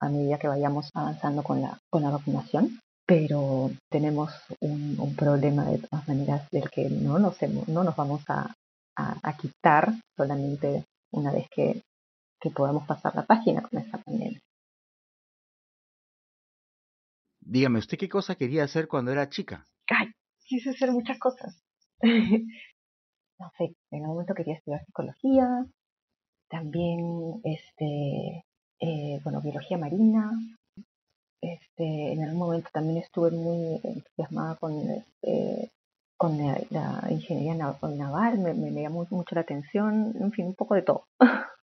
a 0.00 0.08
medida 0.08 0.38
que 0.38 0.48
vayamos 0.48 0.90
avanzando 0.94 1.42
con 1.42 1.62
la, 1.62 1.78
con 1.88 2.02
la 2.02 2.10
vacunación. 2.10 2.80
Pero 3.06 3.70
tenemos 3.88 4.30
un, 4.60 5.14
problema 5.16 5.64
de 5.64 5.78
todas 5.78 6.06
maneras 6.06 6.46
del 6.50 6.68
que 6.70 6.90
no 6.90 7.18
nos, 7.18 7.40
no 7.68 7.82
nos 7.82 7.96
vamos 7.96 8.22
a, 8.28 8.54
a, 8.96 9.36
quitar 9.36 9.94
solamente 10.14 10.84
una 11.12 11.32
vez 11.32 11.46
que, 11.48 11.82
que 12.38 12.50
podamos 12.50 12.86
pasar 12.86 13.14
la 13.14 13.24
página 13.24 13.62
con 13.62 13.80
esta 13.80 13.96
pandemia. 13.96 14.38
Dígame, 17.40 17.78
¿usted 17.78 17.96
qué 17.96 18.10
cosa 18.10 18.34
quería 18.34 18.64
hacer 18.64 18.88
cuando 18.88 19.10
era 19.10 19.30
chica? 19.30 19.64
Ay, 19.88 20.08
quise 20.40 20.70
hacer 20.70 20.92
muchas 20.92 21.18
cosas. 21.18 21.62
no 22.02 23.50
sé, 23.56 23.74
en 23.90 24.02
algún 24.02 24.16
momento 24.16 24.34
quería 24.34 24.56
estudiar 24.56 24.84
psicología, 24.84 25.64
también, 26.48 27.40
este, 27.44 28.44
eh, 28.80 29.20
bueno, 29.22 29.40
biología 29.40 29.78
marina. 29.78 30.32
Este, 31.40 32.12
en 32.12 32.24
algún 32.24 32.38
momento 32.38 32.68
también 32.72 32.98
estuve 32.98 33.30
muy 33.30 33.80
entusiasmada 33.84 34.56
con, 34.56 34.72
este, 34.90 35.70
con 36.16 36.36
la, 36.36 37.06
ingeniería 37.10 37.54
naval, 37.54 38.38
me, 38.38 38.52
me, 38.54 38.82
llamó 38.82 39.06
mucho 39.10 39.36
la 39.36 39.42
atención, 39.42 40.14
en 40.20 40.32
fin, 40.32 40.46
un 40.46 40.54
poco 40.54 40.74
de 40.74 40.82
todo. 40.82 41.04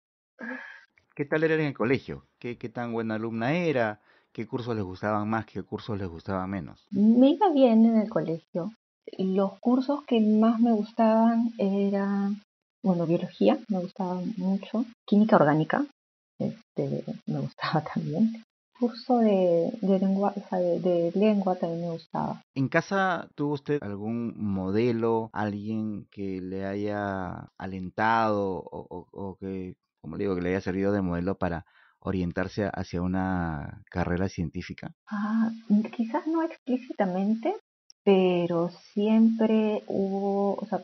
¿Qué 1.15 1.25
tal 1.25 1.43
era 1.43 1.55
en 1.55 1.61
el 1.61 1.73
colegio? 1.73 2.25
¿Qué, 2.39 2.57
qué 2.57 2.69
tan 2.69 2.93
buena 2.93 3.15
alumna 3.15 3.53
era? 3.53 3.99
¿Qué 4.31 4.47
cursos 4.47 4.75
les 4.75 4.83
gustaban 4.83 5.29
más? 5.29 5.45
¿Qué 5.45 5.61
cursos 5.61 5.97
les 5.97 6.07
gustaban 6.07 6.49
menos? 6.49 6.87
Me 6.91 7.29
iba 7.29 7.51
bien 7.51 7.85
en 7.85 7.97
el 7.97 8.09
colegio. 8.09 8.71
Los 9.19 9.59
cursos 9.59 10.03
que 10.05 10.19
más 10.19 10.59
me 10.59 10.71
gustaban 10.71 11.51
eran, 11.59 12.41
bueno, 12.83 13.07
biología, 13.07 13.57
me 13.69 13.79
gustaba 13.79 14.21
mucho, 14.37 14.85
química 15.05 15.37
orgánica, 15.37 15.85
este, 16.37 17.03
me 17.25 17.39
gustaba 17.39 17.83
también. 17.93 18.43
Curso 18.79 19.19
de, 19.19 19.71
de 19.81 19.99
lengua, 19.99 20.33
o 20.35 20.49
sea, 20.49 20.59
de, 20.59 21.11
lengua 21.15 21.55
también 21.55 21.81
me 21.81 21.91
gustaba. 21.91 22.41
¿En 22.53 22.67
casa 22.67 23.29
tuvo 23.35 23.53
usted 23.53 23.81
algún 23.81 24.33
modelo, 24.35 25.29
alguien 25.31 26.07
que 26.11 26.41
le 26.41 26.65
haya 26.65 27.49
alentado 27.57 28.57
o, 28.65 29.07
o 29.11 29.37
que, 29.39 29.75
como 30.01 30.17
le 30.17 30.23
digo, 30.23 30.35
que 30.35 30.41
le 30.41 30.49
haya 30.49 30.61
servido 30.61 30.91
de 30.91 31.01
modelo 31.01 31.37
para 31.37 31.65
orientarse 31.99 32.69
hacia 32.73 33.01
una 33.01 33.83
carrera 33.89 34.27
científica? 34.27 34.91
Ah, 35.07 35.49
quizás 35.95 36.27
no 36.27 36.43
explícitamente, 36.43 37.55
pero 38.03 38.69
siempre 38.93 39.83
hubo, 39.87 40.55
o 40.55 40.65
sea, 40.65 40.81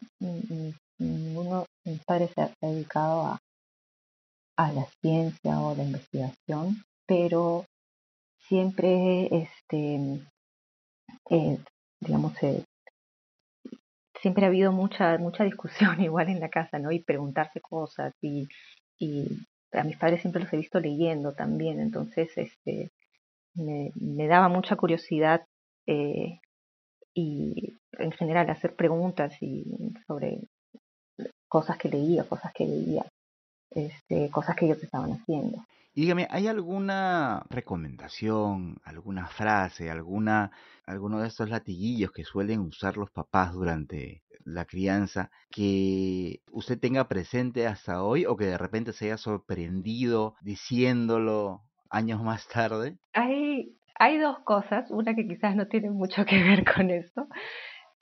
ninguno 1.00 1.66
de 1.84 1.92
mis 1.92 2.04
padres 2.06 2.32
se 2.36 2.42
ha 2.42 2.52
dedicado 2.62 3.22
a, 3.24 3.40
a 4.58 4.72
la 4.74 4.86
ciencia 5.02 5.60
o 5.62 5.76
la 5.76 5.84
investigación, 5.84 6.84
pero 7.08 7.66
siempre, 8.48 9.28
este, 9.32 10.22
eh, 11.30 11.58
digamos, 12.02 12.44
eh, 12.44 12.64
siempre 14.22 14.46
ha 14.46 14.48
habido 14.50 14.72
mucha 14.72 15.18
mucha 15.18 15.44
discusión 15.44 16.02
igual 16.04 16.30
en 16.30 16.40
la 16.40 16.50
casa, 16.50 16.80
¿no? 16.80 16.92
Y 16.92 17.04
preguntarse 17.04 17.62
cosas 17.62 18.14
y, 18.22 18.48
y 19.00 19.28
a 19.72 19.84
mis 19.84 19.98
padres 19.98 20.22
siempre 20.22 20.44
los 20.44 20.52
he 20.54 20.58
visto 20.58 20.80
leyendo 20.80 21.34
también, 21.34 21.80
entonces 21.80 22.32
este, 22.36 22.92
me, 23.56 23.92
me 23.96 24.28
daba 24.28 24.50
mucha 24.50 24.76
curiosidad 24.76 25.46
eh, 25.88 26.40
y 27.14 27.80
en 27.94 28.12
general 28.12 28.50
hacer 28.50 28.76
preguntas 28.76 29.36
y 29.42 29.66
sobre 30.08 30.42
cosas 31.50 31.78
que 31.78 31.90
leía, 31.90 32.24
cosas 32.24 32.54
que 32.54 32.66
leía, 32.66 33.06
este, 33.72 34.30
cosas 34.30 34.56
que 34.56 34.66
ellos 34.66 34.82
estaban 34.82 35.12
haciendo. 35.12 35.66
Y 35.94 36.02
dígame, 36.04 36.28
¿hay 36.30 36.48
alguna 36.48 37.44
recomendación, 37.50 38.78
alguna 38.86 39.28
frase, 39.28 39.90
alguna, 39.90 40.52
alguno 40.86 41.20
de 41.20 41.28
estos 41.28 41.50
latiguillos 41.50 42.12
que 42.12 42.24
suelen 42.24 42.62
usar 42.62 42.96
los 42.96 43.10
papás 43.10 43.54
durante 43.54 44.24
la 44.46 44.66
crianza 44.66 45.32
que 45.50 46.42
usted 46.52 46.80
tenga 46.80 47.08
presente 47.08 47.68
hasta 47.68 48.04
hoy 48.04 48.26
o 48.26 48.38
que 48.38 48.46
de 48.46 48.58
repente 48.58 48.94
se 48.94 49.06
haya 49.06 49.18
sorprendido 49.18 50.36
diciéndolo 50.42 51.64
años 51.90 52.22
más 52.22 52.48
tarde? 52.48 52.98
Hay, 53.14 53.76
hay 53.96 54.20
dos 54.20 54.40
cosas, 54.40 54.90
una 54.92 55.16
que 55.16 55.28
quizás 55.28 55.56
no 55.56 55.68
tiene 55.68 55.90
mucho 55.90 56.24
que 56.26 56.42
ver 56.44 56.64
con 56.64 56.92
eso, 56.92 57.28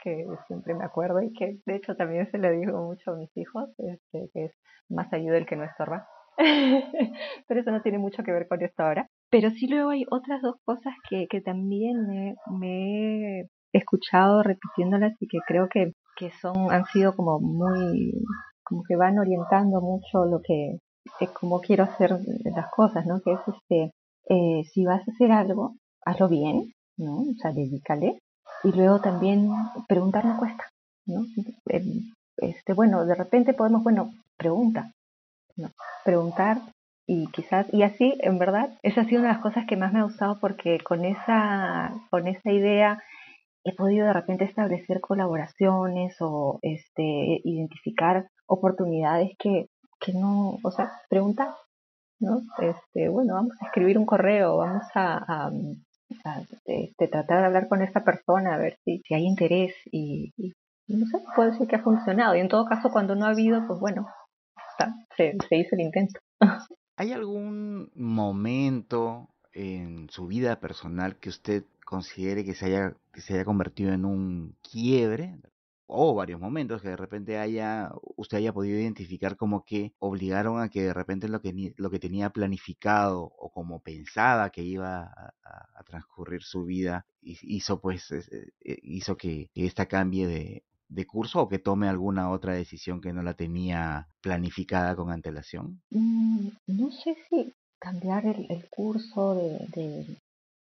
que 0.08 0.26
siempre 0.48 0.74
me 0.74 0.86
acuerdo 0.86 1.22
y 1.22 1.34
que 1.34 1.58
de 1.66 1.76
hecho 1.76 1.96
también 1.96 2.30
se 2.32 2.38
lo 2.38 2.50
digo 2.52 2.82
mucho 2.84 3.12
a 3.12 3.16
mis 3.16 3.36
hijos, 3.36 3.70
este, 3.78 4.30
que 4.34 4.46
es 4.46 4.52
más 4.90 5.12
ayuda 5.14 5.38
el 5.38 5.46
que 5.46 5.56
no 5.56 5.64
estorba. 5.64 6.08
Pero 7.48 7.60
eso 7.60 7.72
no 7.72 7.82
tiene 7.82 7.98
mucho 7.98 8.24
que 8.24 8.32
ver 8.32 8.48
con 8.48 8.62
esto 8.62 8.84
ahora. 8.84 9.08
Pero 9.30 9.50
sí 9.52 9.68
luego 9.68 9.90
hay 9.90 10.06
otras 10.10 10.42
dos 10.42 10.56
cosas 10.64 10.94
que, 11.10 11.28
que 11.28 11.42
también 11.42 12.08
me, 12.08 12.36
me 12.60 13.40
he 13.42 13.48
escuchado 13.74 14.44
repitiéndolas 14.44 15.14
y 15.20 15.28
que 15.28 15.40
creo 15.46 15.68
que 15.68 15.94
que 16.18 16.32
son, 16.42 16.72
han 16.72 16.86
sido 16.86 17.16
como 17.16 17.40
muy, 17.40 18.12
como 18.64 18.84
que 18.84 18.96
van 18.96 19.20
orientando 19.20 19.82
mucho 19.82 20.26
lo 20.26 20.42
que, 20.42 20.80
es 21.20 21.30
como 21.30 21.62
quiero 21.62 21.84
hacer 21.84 22.12
las 22.44 22.72
cosas, 22.72 23.06
¿no? 23.06 23.22
Que 23.22 23.34
es 23.34 23.40
este, 23.48 23.92
eh, 24.30 24.64
si 24.74 24.84
vas 24.84 25.08
a 25.08 25.12
hacer 25.12 25.32
algo, 25.32 25.76
hazlo 26.06 26.28
bien, 26.28 26.74
¿no? 26.98 27.20
O 27.20 27.34
sea, 27.40 27.52
dedícale. 27.54 28.20
Y 28.64 28.72
luego 28.72 29.00
también 29.00 29.50
preguntar 29.88 30.26
no 30.26 30.38
cuesta, 30.38 30.66
¿no? 31.06 31.26
Este, 32.38 32.74
bueno, 32.74 33.06
de 33.06 33.16
repente 33.16 33.54
podemos, 33.54 33.84
bueno, 33.84 34.14
pregunta, 34.38 34.92
¿no? 35.56 35.70
Preguntar 36.04 36.60
y 37.08 37.28
quizás, 37.28 37.66
y 37.74 37.84
así, 37.84 38.18
en 38.20 38.38
verdad, 38.38 38.78
esa 38.84 39.02
ha 39.02 39.06
sido 39.06 39.22
una 39.22 39.30
de 39.30 39.36
las 39.36 39.44
cosas 39.44 39.66
que 39.66 39.78
más 39.78 39.94
me 39.94 40.00
ha 40.00 40.04
gustado 40.04 40.40
porque 40.40 40.80
con 40.80 41.06
esa, 41.06 41.94
con 42.10 42.28
esa 42.28 42.52
idea 42.52 43.02
he 43.64 43.74
podido 43.74 44.08
de 44.08 44.14
repente 44.14 44.46
establecer 44.46 45.02
colaboraciones 45.02 46.16
o 46.20 46.60
este, 46.62 47.42
identificar 47.44 48.28
oportunidades 48.46 49.32
que, 49.40 49.68
que 50.00 50.14
no, 50.14 50.58
o 50.64 50.72
sea, 50.72 50.92
preguntar, 51.10 51.50
¿no? 52.20 52.42
Este, 52.60 53.10
bueno, 53.10 53.36
vamos 53.36 53.54
a 53.62 53.66
escribir 53.66 53.98
un 53.98 54.06
correo, 54.06 54.58
vamos 54.58 54.86
a, 54.96 55.50
este, 56.10 57.08
tratar 57.08 57.40
de 57.40 57.46
hablar 57.46 57.68
con 57.68 57.82
esta 57.82 58.04
persona 58.04 58.56
a 58.56 58.58
ver 58.58 58.78
si, 58.84 59.00
si 59.00 59.14
hay 59.14 59.26
interés 59.26 59.74
y, 59.92 60.34
no 60.88 61.06
sé, 61.06 61.24
puede 61.36 61.58
ser 61.58 61.68
que 61.68 61.76
ha 61.76 61.84
funcionado. 61.84 62.36
Y 62.36 62.40
en 62.40 62.50
todo 62.50 62.66
caso, 62.66 62.90
cuando 62.90 63.16
no 63.16 63.26
ha 63.26 63.30
habido, 63.30 63.66
pues 63.68 63.80
bueno, 63.80 64.08
se, 65.16 65.36
se 65.48 65.56
hizo 65.58 65.76
el 65.76 65.82
intento. 65.82 66.20
¿Hay 66.96 67.12
algún 67.12 67.92
momento 67.96 69.30
en 69.54 70.10
su 70.10 70.28
vida 70.28 70.60
personal 70.60 71.18
que 71.18 71.30
usted 71.30 71.64
considere 71.86 72.44
que 72.44 72.54
se 72.54 72.66
haya, 72.66 72.94
que 73.14 73.22
se 73.22 73.34
haya 73.34 73.46
convertido 73.46 73.94
en 73.94 74.06
un 74.06 74.56
quiebre 74.62 75.36
o 75.88 76.14
varios 76.14 76.40
momentos 76.40 76.82
que 76.82 76.90
de 76.90 76.98
repente 76.98 77.38
haya 77.38 77.92
usted 78.16 78.38
haya 78.38 78.54
podido 78.54 78.78
identificar 78.80 79.38
como 79.38 79.64
que 79.64 79.94
obligaron 80.00 80.62
a 80.62 80.70
que 80.70 80.84
de 80.84 80.94
repente 80.94 81.30
lo 81.30 81.42
que 81.42 81.74
lo 81.78 81.90
que 81.90 82.00
tenía 82.00 82.30
planificado 82.30 83.22
o 83.24 83.52
como 83.52 83.80
pensaba 83.80 84.50
que 84.50 84.64
iba 84.64 85.04
a, 85.44 85.84
transcurrir 85.86 86.44
su 86.44 86.66
vida 86.66 87.06
hizo 87.22 87.80
pues 87.80 88.12
eh, 88.12 88.52
hizo 88.84 89.16
que 89.16 89.50
esta 89.56 89.86
cambie 89.86 90.28
de, 90.28 90.64
de 90.90 91.06
curso 91.06 91.42
o 91.42 91.50
que 91.50 91.60
tome 91.60 91.88
alguna 91.88 92.32
otra 92.32 92.54
decisión 92.54 93.02
que 93.02 93.14
no 93.14 93.22
la 93.22 93.34
tenía 93.34 94.08
planificada 94.22 94.96
con 94.96 95.12
antelación? 95.12 95.82
Mm, 95.90 96.50
no 96.68 96.92
sé 96.92 97.18
si 97.30 97.54
cambiar 97.80 98.26
el, 98.26 98.68
curso 98.70 99.36
de, 99.36 100.06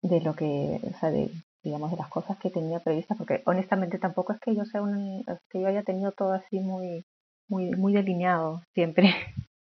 de 0.01 0.21
lo 0.21 0.35
que, 0.35 0.79
o 0.81 0.99
sea, 0.99 1.11
de, 1.11 1.31
digamos, 1.65 1.91
de 1.91 1.97
las 1.97 2.09
cosas 2.09 2.37
que 2.37 2.51
tenía 2.51 2.79
previstas, 2.79 3.17
porque 3.17 3.41
honestamente 3.45 3.97
tampoco 3.97 4.31
es 4.31 4.39
que 4.39 4.55
yo 4.55 4.63
sea 4.65 4.83
un, 4.83 5.25
que 5.49 5.59
yo 5.59 5.67
haya 5.67 5.83
tenido 5.83 6.11
todo 6.11 6.31
así 6.31 6.59
muy, 6.59 7.03
muy, 7.49 7.71
muy 7.71 7.91
delineado 7.91 8.61
siempre. 8.73 9.09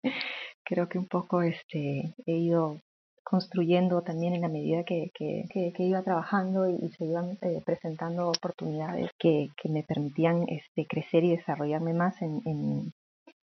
Creo 0.64 0.88
que 0.88 0.98
un 0.98 1.06
poco 1.06 1.42
este, 1.42 2.14
he 2.26 2.32
ido 2.32 2.78
construyendo 3.24 4.02
también 4.02 4.34
en 4.34 4.42
la 4.42 4.48
medida 4.48 4.84
que, 4.84 5.10
que, 5.14 5.74
iba 5.78 6.02
trabajando 6.02 6.68
y, 6.68 6.90
se 6.90 7.06
iban 7.06 7.38
eh, 7.40 7.60
presentando 7.64 8.28
oportunidades 8.28 9.10
que, 9.18 9.48
me 9.64 9.82
permitían 9.82 10.44
este, 10.48 10.86
crecer 10.86 11.24
y 11.24 11.36
desarrollarme 11.36 11.94
más 11.94 12.20
en, 12.20 12.42
en, 12.44 12.92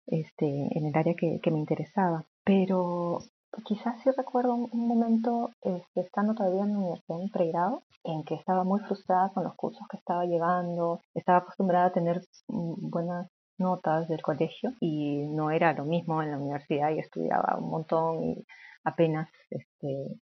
este, 0.06 0.46
en 0.46 0.87
el 0.87 0.96
área 0.96 1.14
que 1.14 1.50
me 1.50 1.58
interesaba. 1.58 2.25
Pero 2.44 3.20
Quizás 3.64 4.00
sí 4.02 4.11
recuerdo 4.16 4.54
un, 4.54 4.88
momento, 4.88 5.50
este, 5.61 6.00
estando 6.00 6.35
todavía 6.35 6.62
en 6.62 6.73
la 6.73 6.78
universidad 6.78 7.21
en 7.21 7.28
pregrado, 7.28 7.82
en 8.04 8.25
que 8.25 8.35
estaba 8.35 8.64
muy 8.64 8.80
frustrada 8.80 9.30
con 9.30 9.44
los 9.44 9.54
cursos 9.54 9.87
que 9.88 9.99
estaba 9.99 10.25
llevando, 10.25 11.00
estaba 11.14 11.38
acostumbrada 11.38 11.87
a 11.87 11.92
tener 11.92 12.23
mm, 12.49 12.90
buenas 12.90 13.28
notas 13.59 14.09
del 14.09 14.23
colegio 14.23 14.73
y 14.80 15.26
no 15.28 15.50
era 15.50 15.73
lo 15.75 15.85
mismo 15.85 16.23
en 16.23 16.30
la 16.30 16.38
universidad 16.38 16.90
y 16.90 16.99
estudiaba 16.99 17.56
un 17.59 17.71
montón 17.71 18.25
y 18.25 18.47
apenas 18.85 19.28
este, 19.50 20.18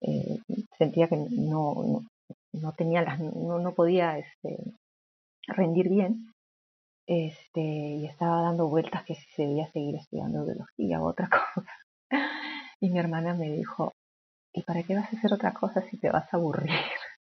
eh, 0.00 0.38
sentía 0.78 1.08
que 1.08 1.16
no, 1.16 2.02
no, 2.52 2.72
tenía 2.72 3.02
las, 3.02 3.20
no, 3.20 3.58
no 3.58 3.74
podía 3.74 4.18
este, 4.18 4.58
rendir 5.46 5.88
bien 5.88 6.32
este, 7.06 7.60
y 7.60 8.06
estaba 8.06 8.42
dando 8.42 8.68
vueltas 8.68 9.04
que 9.04 9.14
si 9.14 9.26
se 9.36 9.42
debía 9.42 9.70
seguir 9.72 9.96
estudiando 9.96 10.44
biología 10.44 11.00
u 11.00 11.08
otra 11.08 11.28
cosa. 11.54 11.70
Y 12.84 12.90
mi 12.90 12.98
hermana 12.98 13.32
me 13.32 13.50
dijo, 13.50 13.94
¿y 14.52 14.62
para 14.62 14.82
qué 14.82 14.94
vas 14.94 15.10
a 15.10 15.16
hacer 15.16 15.32
otra 15.32 15.54
cosa 15.54 15.80
si 15.88 15.96
te 15.96 16.10
vas 16.10 16.32
a 16.32 16.36
aburrir? 16.36 16.68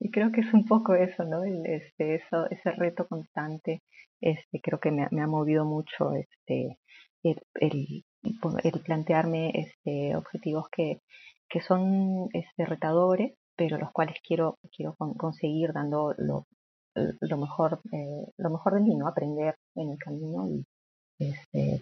Y 0.00 0.10
creo 0.10 0.30
que 0.32 0.40
es 0.42 0.54
un 0.54 0.64
poco 0.64 0.94
eso, 0.94 1.24
¿no? 1.24 1.42
este, 1.44 2.14
eso, 2.14 2.48
ese 2.50 2.70
reto 2.70 3.06
constante, 3.06 3.82
este, 4.20 4.60
creo 4.62 4.78
que 4.78 4.90
me, 4.92 5.04
ha 5.04 5.26
movido 5.26 5.64
mucho, 5.64 6.12
este, 6.12 6.78
el, 7.22 7.42
el, 7.54 8.80
plantearme, 8.84 9.50
este, 9.54 10.14
objetivos 10.14 10.68
que, 10.70 11.00
que 11.50 11.60
son, 11.60 12.28
este, 12.32 12.64
retadores, 12.64 13.34
pero 13.56 13.76
los 13.76 13.90
cuales 13.90 14.16
quiero, 14.26 14.58
quiero 14.74 14.94
conseguir 15.16 15.72
dando 15.72 16.14
lo, 16.16 16.46
lo 16.94 17.36
mejor, 17.36 17.80
eh, 17.92 18.26
lo 18.36 18.50
mejor 18.50 18.74
de 18.74 18.80
mí, 18.80 18.94
¿no? 18.94 19.08
Aprender 19.08 19.56
en 19.74 19.90
el 19.90 19.98
camino 19.98 20.48
y, 20.48 20.64
este, 21.18 21.80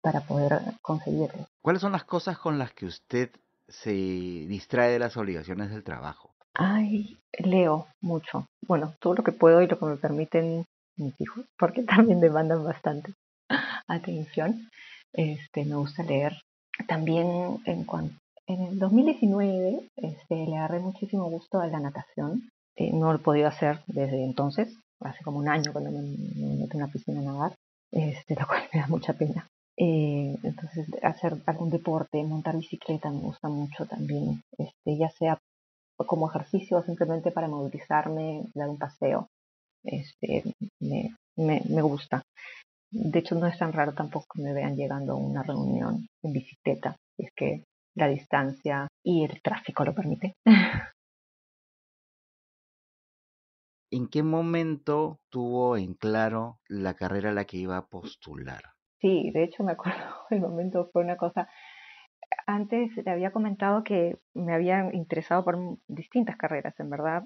para 0.00 0.20
poder 0.20 0.60
conseguirlo. 0.82 1.46
¿Cuáles 1.62 1.82
son 1.82 1.92
las 1.92 2.04
cosas 2.04 2.38
con 2.38 2.58
las 2.58 2.72
que 2.72 2.86
usted 2.86 3.30
se 3.68 3.90
distrae 3.90 4.92
de 4.92 4.98
las 4.98 5.16
obligaciones 5.16 5.70
del 5.70 5.84
trabajo? 5.84 6.30
Ay, 6.54 7.18
leo 7.38 7.86
mucho. 8.00 8.46
Bueno, 8.66 8.94
todo 9.00 9.14
lo 9.14 9.22
que 9.22 9.32
puedo 9.32 9.62
y 9.62 9.66
lo 9.66 9.78
que 9.78 9.84
me 9.86 9.96
permiten 9.96 10.64
mis 10.96 11.20
hijos, 11.20 11.44
porque 11.58 11.82
también 11.82 12.20
demandan 12.20 12.64
bastante 12.64 13.12
atención. 13.88 14.68
Este, 15.12 15.64
me 15.64 15.76
gusta 15.76 16.02
leer. 16.02 16.32
También 16.86 17.58
en 17.64 17.84
cuanto 17.84 18.16
en 18.48 18.62
el 18.62 18.78
2019 18.78 19.90
este, 19.96 20.46
le 20.46 20.56
agarré 20.56 20.80
muchísimo 20.80 21.28
gusto 21.28 21.60
a 21.60 21.66
la 21.66 21.80
natación. 21.80 22.50
Eh, 22.76 22.92
no 22.92 23.12
lo 23.12 23.18
he 23.18 23.22
podido 23.22 23.46
hacer 23.46 23.80
desde 23.86 24.24
entonces, 24.24 24.74
hace 25.00 25.22
como 25.22 25.38
un 25.38 25.48
año 25.48 25.72
cuando 25.72 25.90
me, 25.90 26.00
me 26.00 26.56
metí 26.56 26.76
en 26.76 26.82
una 26.82 26.92
piscina 26.92 27.20
a 27.20 27.24
nadar, 27.24 27.54
este, 27.92 28.34
lo 28.40 28.46
cual 28.46 28.62
me 28.72 28.80
da 28.80 28.86
mucha 28.86 29.12
pena. 29.12 29.46
Eh, 29.80 30.36
entonces, 30.42 30.88
hacer 31.04 31.36
algún 31.46 31.70
deporte, 31.70 32.22
montar 32.24 32.56
bicicleta 32.56 33.10
me 33.10 33.20
gusta 33.20 33.48
mucho 33.48 33.86
también, 33.86 34.42
este, 34.58 34.98
ya 34.98 35.08
sea 35.08 35.38
como 35.96 36.28
ejercicio 36.28 36.78
o 36.78 36.82
simplemente 36.82 37.30
para 37.30 37.46
movilizarme, 37.46 38.44
dar 38.54 38.68
un 38.68 38.78
paseo. 38.78 39.28
Este, 39.84 40.42
me, 40.80 41.10
me, 41.36 41.82
gusta. 41.82 42.22
De 42.90 43.20
hecho, 43.20 43.36
no 43.36 43.46
es 43.46 43.56
tan 43.56 43.72
raro 43.72 43.94
tampoco 43.94 44.26
que 44.34 44.42
me 44.42 44.52
vean 44.52 44.76
llegando 44.76 45.12
a 45.12 45.16
una 45.16 45.44
reunión 45.44 46.08
en 46.24 46.32
bicicleta, 46.32 46.96
es 47.16 47.30
que 47.36 47.62
la 47.94 48.08
distancia 48.08 48.88
y 49.04 49.24
el 49.24 49.40
tráfico 49.42 49.84
lo 49.84 49.94
permite. 49.94 50.34
¿En 53.90 54.08
qué 54.08 54.22
momento 54.22 55.20
tuvo 55.30 55.76
en 55.76 55.94
claro 55.94 56.58
la 56.68 56.94
carrera 56.94 57.30
a 57.30 57.32
la 57.32 57.44
que 57.44 57.56
iba 57.56 57.76
a 57.76 57.86
postular? 57.86 58.77
Sí, 59.00 59.30
de 59.32 59.44
hecho 59.44 59.62
me 59.64 59.72
acuerdo, 59.72 59.98
el 60.30 60.40
momento 60.40 60.88
fue 60.92 61.02
una 61.02 61.16
cosa, 61.16 61.48
antes 62.46 62.90
le 62.96 63.10
había 63.10 63.32
comentado 63.32 63.84
que 63.84 64.18
me 64.34 64.54
había 64.54 64.90
interesado 64.92 65.44
por 65.44 65.58
distintas 65.88 66.36
carreras, 66.36 66.78
en 66.80 66.90
verdad, 66.90 67.24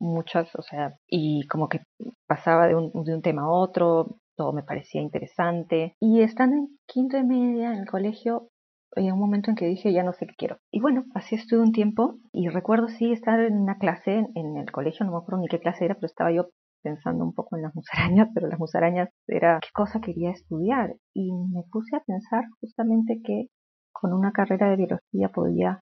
muchas, 0.00 0.54
o 0.56 0.62
sea, 0.62 0.94
y 1.06 1.46
como 1.48 1.68
que 1.68 1.80
pasaba 2.26 2.68
de 2.68 2.74
un, 2.74 3.04
de 3.04 3.14
un 3.14 3.22
tema 3.22 3.42
a 3.42 3.50
otro, 3.50 4.18
todo 4.36 4.52
me 4.52 4.62
parecía 4.62 5.00
interesante. 5.00 5.94
Y 6.00 6.20
estando 6.20 6.56
en 6.56 6.78
quinto 6.86 7.16
de 7.16 7.24
media 7.24 7.72
en 7.72 7.80
el 7.80 7.86
colegio, 7.88 8.48
había 8.94 9.14
un 9.14 9.20
momento 9.20 9.50
en 9.50 9.56
que 9.56 9.66
dije, 9.66 9.92
ya 9.92 10.02
no 10.02 10.12
sé 10.12 10.26
qué 10.26 10.34
quiero. 10.36 10.58
Y 10.70 10.80
bueno, 10.80 11.04
así 11.14 11.34
estuve 11.34 11.60
un 11.60 11.72
tiempo 11.72 12.18
y 12.32 12.48
recuerdo 12.48 12.88
sí 12.88 13.12
estar 13.12 13.40
en 13.40 13.58
una 13.58 13.78
clase 13.78 14.26
en 14.34 14.56
el 14.58 14.70
colegio, 14.70 15.06
no 15.06 15.12
me 15.12 15.18
acuerdo 15.18 15.40
ni 15.40 15.48
qué 15.48 15.60
clase 15.60 15.86
era, 15.86 15.94
pero 15.94 16.06
estaba 16.06 16.30
yo 16.30 16.50
pensando 16.82 17.24
un 17.24 17.34
poco 17.34 17.56
en 17.56 17.62
las 17.62 17.74
musarañas, 17.74 18.28
pero 18.34 18.48
las 18.48 18.58
musarañas 18.58 19.08
era 19.26 19.60
qué 19.60 19.68
cosa 19.72 20.00
quería 20.00 20.30
estudiar. 20.30 20.94
Y 21.14 21.32
me 21.32 21.62
puse 21.70 21.96
a 21.96 22.00
pensar 22.00 22.44
justamente 22.60 23.20
que 23.24 23.46
con 23.92 24.12
una 24.12 24.32
carrera 24.32 24.70
de 24.70 24.76
biología 24.76 25.28
podía 25.28 25.80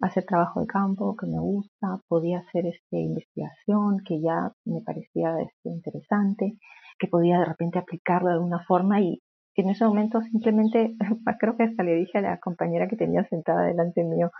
hacer 0.00 0.24
trabajo 0.24 0.60
de 0.60 0.66
campo 0.66 1.16
que 1.16 1.26
me 1.26 1.38
gusta, 1.38 2.00
podía 2.08 2.40
hacer 2.40 2.66
este, 2.66 2.98
investigación 2.98 3.98
que 4.04 4.20
ya 4.20 4.52
me 4.64 4.80
parecía 4.80 5.36
este, 5.40 5.68
interesante, 5.68 6.58
que 6.98 7.06
podía 7.06 7.38
de 7.38 7.44
repente 7.44 7.78
aplicarlo 7.78 8.28
de 8.28 8.34
alguna 8.34 8.64
forma 8.66 9.00
y 9.00 9.20
en 9.54 9.68
ese 9.68 9.84
momento 9.84 10.20
simplemente, 10.22 10.96
creo 11.38 11.56
que 11.56 11.64
hasta 11.64 11.82
le 11.82 11.94
dije 11.94 12.18
a 12.18 12.22
la 12.22 12.38
compañera 12.38 12.88
que 12.88 12.96
tenía 12.96 13.24
sentada 13.28 13.66
delante 13.66 14.02
mío, 14.02 14.30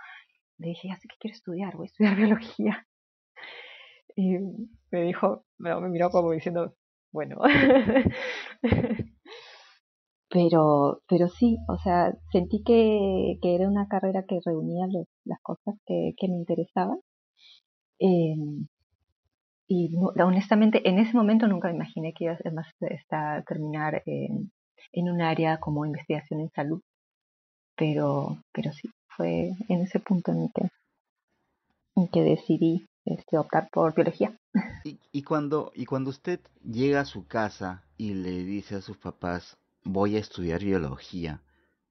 le 0.57 0.69
dije, 0.69 0.87
ya 0.89 0.95
sé 0.97 1.07
que 1.07 1.15
quiero 1.19 1.35
estudiar, 1.35 1.75
voy 1.75 1.85
a 1.85 1.91
estudiar 1.91 2.15
biología. 2.17 2.85
Y 4.15 4.37
me 4.91 5.01
dijo, 5.03 5.43
me, 5.57 5.75
miró 5.89 6.09
como 6.09 6.31
diciendo, 6.31 6.75
bueno. 7.11 7.37
pero, 10.29 11.01
pero 11.07 11.29
sí, 11.29 11.57
o 11.67 11.77
sea, 11.77 12.13
sentí 12.31 12.63
que, 12.63 13.37
que 13.41 13.55
era 13.55 13.67
una 13.67 13.87
carrera 13.87 14.23
que 14.27 14.39
reunía 14.45 14.87
las 15.25 15.39
cosas 15.41 15.75
que, 15.85 16.13
que 16.17 16.27
me 16.27 16.35
interesaban. 16.35 16.99
Eh, 17.99 18.35
y 19.67 19.95
honestamente, 20.21 20.87
en 20.87 20.99
ese 20.99 21.15
momento 21.15 21.47
nunca 21.47 21.69
me 21.69 21.75
imaginé 21.75 22.13
que 22.13 22.25
iba 22.25 22.33
a 22.33 23.43
terminar 23.43 24.03
en, 24.05 24.51
en 24.91 25.09
un 25.09 25.21
área 25.21 25.59
como 25.59 25.85
investigación 25.85 26.41
en 26.41 26.49
salud. 26.51 26.81
Pero, 27.75 28.37
pero 28.53 28.71
sí, 28.71 28.89
fue 29.15 29.51
en 29.69 29.81
ese 29.81 29.99
punto 29.99 30.31
en 30.31 30.49
que, 30.49 30.69
en 31.95 32.07
que 32.07 32.21
decidí 32.21 32.85
este, 33.05 33.37
optar 33.37 33.69
por 33.71 33.93
biología. 33.93 34.37
Y, 34.83 34.99
y, 35.11 35.23
cuando, 35.23 35.71
y 35.75 35.85
cuando 35.85 36.09
usted 36.09 36.39
llega 36.63 37.01
a 37.01 37.05
su 37.05 37.27
casa 37.27 37.83
y 37.97 38.13
le 38.13 38.43
dice 38.43 38.75
a 38.75 38.81
sus 38.81 38.97
papás, 38.97 39.57
voy 39.83 40.15
a 40.15 40.19
estudiar 40.19 40.63
biología, 40.63 41.41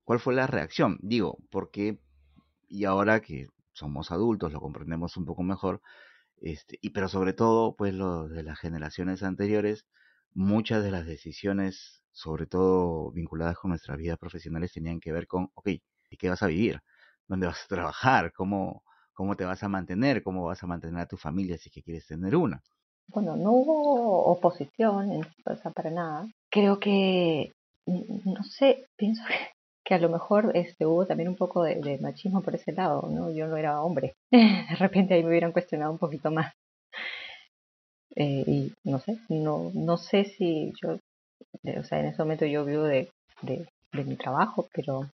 ¿cuál 0.05 0.21
fue 0.21 0.35
la 0.35 0.47
reacción? 0.47 0.99
Digo, 1.03 1.39
porque, 1.51 1.99
y 2.69 2.85
ahora 2.85 3.21
que 3.21 3.49
somos 3.73 4.11
adultos, 4.11 4.53
lo 4.53 4.61
comprendemos 4.61 5.17
un 5.17 5.25
poco 5.25 5.43
mejor, 5.43 5.81
este, 6.41 6.79
y 6.83 6.91
pero 6.91 7.09
sobre 7.09 7.33
todo, 7.33 7.77
pues 7.77 7.95
lo 7.95 8.29
de 8.29 8.43
las 8.43 8.59
generaciones 8.59 9.23
anteriores, 9.23 9.87
muchas 10.35 10.83
de 10.83 10.91
las 10.91 11.07
decisiones, 11.07 12.03
sobre 12.11 12.47
todo 12.47 13.11
vinculadas 13.13 13.57
con 13.59 13.71
nuestras 13.71 13.99
vidas 13.99 14.19
profesionales, 14.19 14.73
tenían 14.73 15.01
que 15.01 15.13
ver 15.13 15.27
con, 15.27 15.51
ok, 15.55 15.69
¿y 15.69 16.17
qué 16.19 16.29
vas 16.29 16.43
a 16.43 16.49
vivir? 16.49 16.83
¿Dónde 17.29 17.47
vas 17.47 17.65
a 17.65 17.69
trabajar? 17.69 18.33
¿Cómo, 18.33 18.85
cómo 19.13 19.37
te 19.37 19.45
vas 19.45 19.63
a 19.63 19.69
mantener? 19.69 20.23
¿Cómo 20.23 20.45
vas 20.45 20.63
a 20.63 20.67
mantener 20.67 21.01
a 21.01 21.07
tu 21.07 21.17
familia 21.17 21.59
si 21.59 21.71
que 21.71 21.83
quieres 21.83 22.07
tener 22.07 22.37
una? 22.37 22.63
Bueno, 23.09 23.37
no 23.37 23.53
hubo 23.53 24.25
oposición, 24.27 25.23
o 25.45 25.57
sea, 25.57 25.71
para 25.71 25.91
nada. 25.91 26.27
Creo 26.51 26.79
que, 26.79 27.53
no 27.87 28.43
sé, 28.45 28.87
pienso 28.97 29.23
que 29.85 29.95
a 29.95 29.99
lo 29.99 30.09
mejor 30.09 30.53
este, 30.55 30.87
hubo 30.87 31.07
también 31.07 31.29
un 31.29 31.37
poco 31.37 31.63
de, 31.63 31.77
de 31.77 31.99
machismo 31.99 32.43
por 32.43 32.55
ese 32.55 32.73
lado, 32.73 33.09
¿no? 33.11 33.31
Yo 33.31 33.47
no 33.49 33.57
era 33.57 33.83
hombre. 33.83 34.15
De 34.31 34.77
repente 34.79 35.15
ahí 35.15 35.23
me 35.23 35.31
hubieran 35.31 35.53
cuestionado 35.53 35.93
un 35.93 35.99
poquito 35.99 36.31
más. 36.31 36.53
Eh, 38.15 38.45
y 38.47 38.73
no 38.85 38.99
sé, 38.99 39.19
no, 39.29 39.71
no 39.75 39.97
sé 39.97 40.25
si 40.25 40.73
yo, 40.83 40.99
eh, 41.65 41.79
o 41.79 41.85
sea, 41.85 42.01
en 42.01 42.07
ese 42.07 42.23
momento 42.23 42.45
yo 42.45 42.65
vivo 42.65 42.85
de, 42.85 43.11
de, 43.41 43.67
mi 44.05 44.17
trabajo, 44.17 44.69
pero 44.75 45.09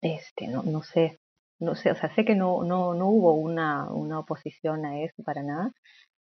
este, 0.00 0.48
no, 0.48 0.62
no 0.62 0.82
sé, 0.82 1.18
no 1.60 1.74
sé, 1.74 1.90
o 1.90 1.96
sea, 1.96 2.14
sé 2.14 2.24
que 2.24 2.34
no, 2.34 2.62
no, 2.64 2.94
no 2.94 3.08
hubo 3.08 3.34
una, 3.34 3.90
una 3.90 4.20
oposición 4.20 4.84
a 4.84 5.00
eso 5.00 5.22
para 5.24 5.42
nada, 5.42 5.72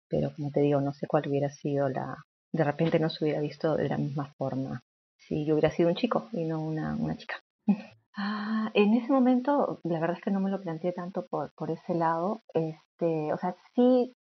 pero 0.08 0.34
como 0.36 0.52
te 0.52 0.62
digo, 0.62 0.82
no 0.82 0.94
sé 0.94 1.08
cuál 1.08 1.28
hubiera 1.28 1.50
sido 1.50 1.90
la, 1.90 2.18
de 2.52 2.64
repente 2.64 3.00
no 3.00 3.10
se 3.10 3.24
hubiera 3.24 3.42
visto 3.42 3.76
de 3.76 3.90
la 3.90 3.98
misma 3.98 4.34
forma 4.38 4.82
si 5.18 5.46
yo 5.46 5.54
hubiera 5.54 5.72
sido 5.72 5.90
un 5.90 5.96
chico 5.96 6.28
y 6.34 6.46
no 6.46 6.62
una, 6.62 6.96
una 6.96 7.16
chica. 7.18 7.36
Ah, 8.16 8.70
en 8.76 8.94
ese 8.94 9.12
momento, 9.12 9.80
la 9.84 10.00
verdad 10.00 10.18
es 10.18 10.24
que 10.24 10.30
no 10.30 10.40
me 10.40 10.52
lo 10.52 10.62
planteé 10.62 10.92
tanto 10.92 11.26
por, 11.26 11.52
por 11.56 11.72
ese 11.72 11.96
lado. 11.96 12.44
Este, 12.54 13.34
o 13.34 13.38
sea, 13.40 13.56
sí 13.74 14.14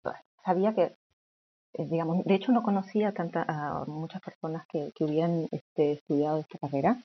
sabía 0.43 0.75
que 0.75 0.95
eh, 1.75 1.87
digamos, 1.87 2.25
de 2.25 2.35
hecho 2.35 2.53
no 2.53 2.63
conocía 2.63 3.13
tanta, 3.13 3.45
a 3.49 3.85
muchas 3.87 4.21
personas 4.21 4.67
que, 4.69 4.93
que 4.95 5.05
hubieran 5.05 5.49
este, 5.51 5.93
estudiado 5.93 6.39
esta 6.39 6.59
carrera, 6.59 7.03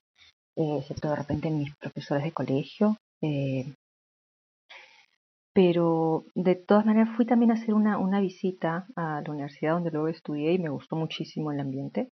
eh, 0.56 0.78
excepto 0.80 1.08
de 1.08 1.16
repente 1.16 1.50
mis 1.50 1.74
profesores 1.76 2.24
de 2.24 2.32
colegio. 2.32 2.96
Eh, 3.22 3.74
pero 5.52 6.24
de 6.34 6.56
todas 6.56 6.86
maneras 6.86 7.10
fui 7.16 7.26
también 7.26 7.50
a 7.50 7.54
hacer 7.54 7.74
una, 7.74 7.98
una 7.98 8.20
visita 8.20 8.86
a 8.96 9.22
la 9.24 9.30
universidad 9.30 9.72
donde 9.74 9.90
luego 9.90 10.08
estudié 10.08 10.52
y 10.52 10.58
me 10.58 10.68
gustó 10.68 10.96
muchísimo 10.96 11.52
el 11.52 11.60
ambiente. 11.60 12.10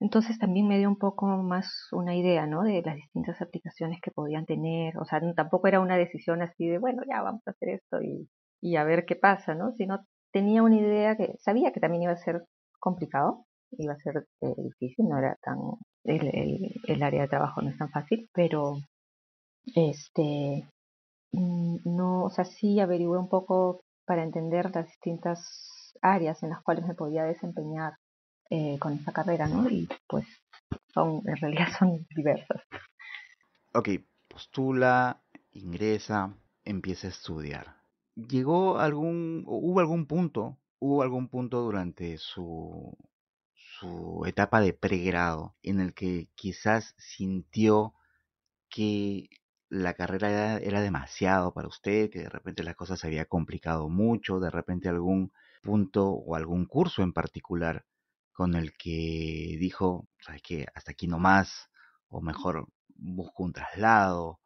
Entonces 0.00 0.38
también 0.38 0.66
me 0.66 0.78
dio 0.78 0.88
un 0.88 0.98
poco 0.98 1.26
más 1.26 1.88
una 1.92 2.14
idea, 2.16 2.46
¿no? 2.46 2.62
De 2.62 2.82
las 2.82 2.96
distintas 2.96 3.40
aplicaciones 3.40 4.00
que 4.02 4.10
podían 4.10 4.44
tener. 4.44 4.98
O 4.98 5.04
sea, 5.04 5.20
tampoco 5.34 5.68
era 5.68 5.80
una 5.80 5.96
decisión 5.96 6.42
así 6.42 6.66
de, 6.66 6.78
bueno, 6.78 7.02
ya 7.08 7.22
vamos 7.22 7.42
a 7.46 7.52
hacer 7.52 7.70
esto 7.70 8.02
y, 8.02 8.28
y 8.60 8.76
a 8.76 8.84
ver 8.84 9.04
qué 9.06 9.16
pasa, 9.16 9.54
¿no? 9.54 9.72
Sino 9.72 10.00
tenía 10.32 10.62
una 10.62 10.76
idea 10.76 11.16
que 11.16 11.36
sabía 11.38 11.72
que 11.72 11.80
también 11.80 12.02
iba 12.02 12.12
a 12.12 12.16
ser 12.16 12.42
complicado, 12.80 13.46
iba 13.78 13.94
a 13.94 13.98
ser 13.98 14.26
eh, 14.42 14.54
difícil, 14.58 15.06
no 15.08 15.18
era 15.18 15.36
tan, 15.42 15.56
el, 16.04 16.72
el, 16.86 17.02
área 17.02 17.22
de 17.22 17.28
trabajo 17.28 17.62
no 17.62 17.70
es 17.70 17.78
tan 17.78 17.90
fácil, 17.90 18.28
pero 18.34 18.76
este, 19.74 20.66
no, 21.34 22.24
o 22.24 22.30
sea, 22.30 22.44
sí 22.44 22.80
averigué 22.80 23.16
un 23.16 23.28
poco 23.28 23.84
para 24.04 24.22
entender 24.22 24.70
las 24.74 24.86
distintas 24.86 25.94
áreas 26.02 26.42
en 26.42 26.50
las 26.50 26.62
cuales 26.62 26.86
me 26.86 26.94
podía 26.94 27.24
desempeñar 27.24 27.94
eh, 28.50 28.78
con 28.78 28.92
esta 28.92 29.12
carrera, 29.12 29.46
¿no? 29.46 29.68
Y 29.70 29.88
pues 30.06 30.26
son, 30.92 31.22
en 31.26 31.36
realidad 31.36 31.68
son 31.78 32.06
diversas. 32.14 32.62
Ok, 33.72 33.88
postula, 34.28 35.22
ingresa, 35.52 36.36
empieza 36.64 37.06
a 37.06 37.10
estudiar. 37.10 37.76
¿Llegó 38.14 38.78
algún, 38.78 39.44
hubo 39.46 39.80
algún 39.80 40.06
punto, 40.06 40.58
hubo 40.78 41.02
algún 41.02 41.28
punto 41.28 41.62
durante 41.62 42.18
su, 42.18 42.96
su 43.54 44.22
etapa 44.26 44.60
de 44.60 44.72
pregrado 44.72 45.56
en 45.62 45.80
el 45.80 45.94
que 45.94 46.28
quizás 46.34 46.94
sintió 46.98 47.94
que 48.68 49.28
la 49.68 49.94
carrera 49.94 50.58
era, 50.58 50.80
demasiado 50.80 51.52
para 51.52 51.68
usted, 51.68 52.10
que 52.10 52.20
de 52.20 52.28
repente 52.28 52.62
las 52.62 52.76
cosas 52.76 53.00
se 53.00 53.06
había 53.06 53.24
complicado 53.24 53.88
mucho, 53.88 54.40
de 54.40 54.50
repente 54.50 54.88
algún 54.88 55.32
punto 55.62 56.10
o 56.10 56.36
algún 56.36 56.66
curso 56.66 57.02
en 57.02 57.12
particular 57.12 57.84
con 58.32 58.54
el 58.54 58.72
que 58.72 59.56
dijo, 59.58 60.08
sabes 60.20 60.42
que 60.42 60.66
hasta 60.74 60.92
aquí 60.92 61.06
no 61.06 61.18
más, 61.18 61.70
o 62.08 62.20
mejor 62.20 62.66
busco 62.88 63.44
un 63.44 63.52
traslado, 63.52 64.40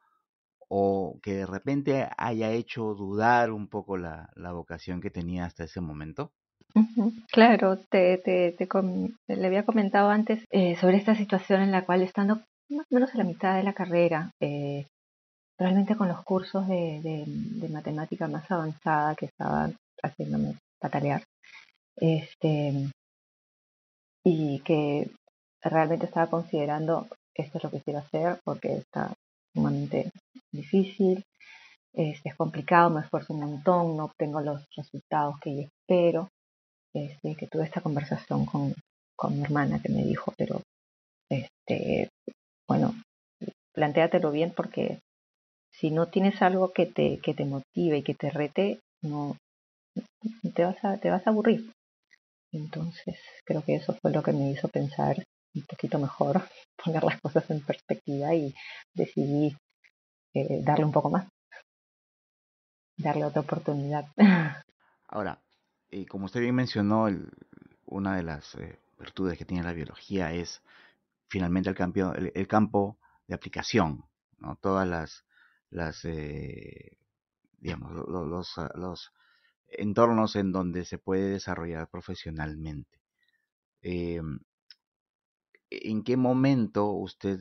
o 0.69 1.19
que 1.23 1.35
de 1.35 1.47
repente 1.47 2.09
haya 2.17 2.51
hecho 2.51 2.95
dudar 2.95 3.51
un 3.51 3.69
poco 3.69 3.97
la, 3.97 4.31
la 4.35 4.53
vocación 4.53 5.01
que 5.01 5.11
tenía 5.11 5.47
hasta 5.47 5.65
ese 5.65 5.81
momento? 5.81 6.33
Claro, 7.33 7.79
te, 7.91 8.19
te, 8.19 8.55
le 9.27 9.47
había 9.47 9.65
comentado 9.65 10.11
antes 10.11 10.45
eh, 10.51 10.77
sobre 10.77 10.99
esta 10.99 11.15
situación 11.15 11.63
en 11.63 11.73
la 11.73 11.85
cual 11.85 12.03
estando 12.03 12.43
más 12.69 12.87
o 12.91 12.95
menos 12.95 13.15
a 13.15 13.19
la 13.19 13.25
mitad 13.25 13.57
de 13.57 13.63
la 13.63 13.73
carrera, 13.73 14.31
eh, 14.41 14.87
realmente 15.59 15.97
con 15.97 16.09
los 16.09 16.23
cursos 16.25 16.67
de, 16.69 17.01
de, 17.27 17.69
matemática 17.69 18.29
más 18.29 18.51
avanzada 18.51 19.15
que 19.15 19.27
estaban 19.27 19.77
haciéndome 20.03 20.57
patalear, 20.79 21.23
este, 21.97 22.91
y 24.25 24.61
que 24.61 25.11
realmente 25.63 26.07
estaba 26.07 26.29
considerando 26.31 27.09
esto 27.35 27.59
es 27.59 27.65
lo 27.65 27.71
que 27.71 27.81
quiero 27.81 28.01
hacer 28.01 28.41
porque 28.45 28.75
está 28.77 29.13
sumamente 29.55 30.11
difícil, 30.53 31.25
este, 31.93 32.29
es 32.31 32.37
complicado, 32.37 32.91
me 32.91 33.01
esfuerzo 33.01 33.35
un 33.35 33.41
montón, 33.41 33.97
no 33.97 34.05
obtengo 34.07 34.41
los 34.41 34.65
resultados 34.77 35.37
que 35.41 35.57
yo 35.57 35.63
espero. 35.63 36.29
Este, 36.95 37.37
que 37.37 37.47
tuve 37.47 37.65
esta 37.65 37.83
conversación 37.83 38.47
con, 38.47 38.75
con 39.15 39.37
mi 39.37 39.45
hermana 39.45 39.81
que 39.81 39.93
me 39.93 40.05
dijo, 40.05 40.33
pero 40.37 40.63
este, 41.29 42.09
bueno, 42.67 42.95
plantéatelo 43.75 44.31
bien 44.31 44.53
porque 44.57 45.01
si 45.79 45.91
no 45.91 46.07
tienes 46.07 46.43
algo 46.43 46.73
que 46.73 46.87
te, 46.87 47.19
que 47.19 47.35
te 47.35 47.45
motive 47.45 47.99
y 47.99 48.03
que 48.03 48.15
te 48.15 48.31
rete, 48.31 48.81
no 49.03 49.37
te 50.55 50.65
vas 50.65 50.85
a, 50.85 50.99
te 50.99 51.11
vas 51.11 51.27
a 51.27 51.31
aburrir. 51.31 51.71
Entonces 52.53 53.17
creo 53.45 53.63
que 53.63 53.77
eso 53.77 53.97
fue 54.01 54.11
lo 54.11 54.23
que 54.23 54.33
me 54.33 54.51
hizo 54.51 54.69
pensar 54.69 55.23
un 55.55 55.63
poquito 55.63 55.99
mejor, 55.99 56.43
poner 56.85 57.05
las 57.05 57.21
cosas 57.21 57.49
en 57.51 57.61
perspectiva 57.61 58.35
y 58.35 58.55
decidí 58.95 59.57
eh, 60.35 60.63
darle 60.63 60.85
un 60.85 60.93
poco 60.93 61.11
más, 61.11 61.29
darle 62.97 63.25
otra 63.25 63.43
oportunidad. 63.43 64.07
Ahora, 65.09 65.41
y 65.91 66.07
como 66.07 66.27
usted 66.27 66.41
bien 66.41 66.55
mencionó, 66.55 67.09
una 67.87 68.17
de 68.17 68.23
las 68.23 68.55
eh, 68.57 68.79
virtudes 68.99 69.39
que 69.39 69.45
tiene 69.45 69.63
la 69.63 69.73
biología 69.73 70.33
es 70.33 70.61
finalmente 71.31 71.71
el, 71.71 72.33
el, 72.35 72.49
campo 72.49 72.99
de 73.27 73.35
aplicación, 73.35 74.05
¿no? 74.39 74.57
Todas 74.57 74.87
las, 74.87 75.25
las 75.71 76.05
eh, 76.05 76.99
digamos, 77.59 77.93
los, 77.93 78.57
los, 78.75 79.13
entornos 79.71 80.37
en 80.37 80.53
donde 80.53 80.85
se 80.85 80.99
puede 80.99 81.31
desarrollar 81.31 81.89
profesionalmente. 81.91 83.01
Eh, 83.83 84.21
¿En 85.71 86.03
qué 86.05 86.17
momento 86.17 86.93
usted 86.93 87.41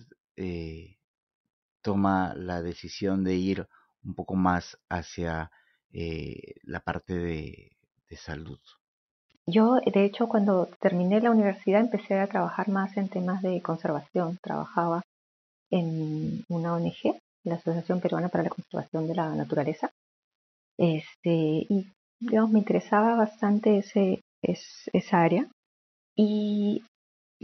toma 1.81 2.33
la 2.35 2.61
decisión 2.61 3.23
de 3.23 3.35
ir 3.35 3.67
un 4.03 4.13
poco 4.13 4.35
más 4.35 4.77
hacia 4.89 5.51
la 6.63 6.81
parte 6.81 7.17
de, 7.17 7.77
de 8.09 8.17
salud? 8.17 8.59
Yo, 9.49 9.75
de 9.75 10.03
hecho, 10.03 10.27
cuando 10.27 10.67
terminé 10.81 11.21
la 11.21 11.31
universidad 11.31 11.79
empecé 11.79 12.19
a 12.19 12.27
trabajar 12.27 12.67
más 12.67 12.97
en 12.97 13.07
temas 13.07 13.41
de 13.41 13.61
conservación. 13.61 14.37
Trabajaba 14.41 15.03
en 15.69 16.43
una 16.49 16.73
ONG, 16.73 17.17
la 17.49 17.55
Asociación 17.55 18.01
Peruana 18.01 18.29
para 18.29 18.43
la 18.43 18.49
Conservación 18.49 19.07
de 19.07 19.15
la 19.15 19.33
Naturaleza. 19.35 19.91
Este, 20.77 21.65
y 21.69 21.91
digamos, 22.19 22.51
me 22.51 22.59
interesaba 22.59 23.15
bastante 23.15 23.77
ese, 23.77 24.21
esa 24.41 25.21
área. 25.21 25.47
Y 26.15 26.83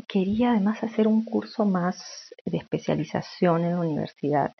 quería 0.08 0.52
además 0.52 0.84
hacer 0.84 1.08
un 1.08 1.24
curso 1.24 1.66
más 1.66 2.34
de 2.46 2.58
especialización 2.58 3.64
en 3.64 3.72
la 3.72 3.80
universidad. 3.80 4.54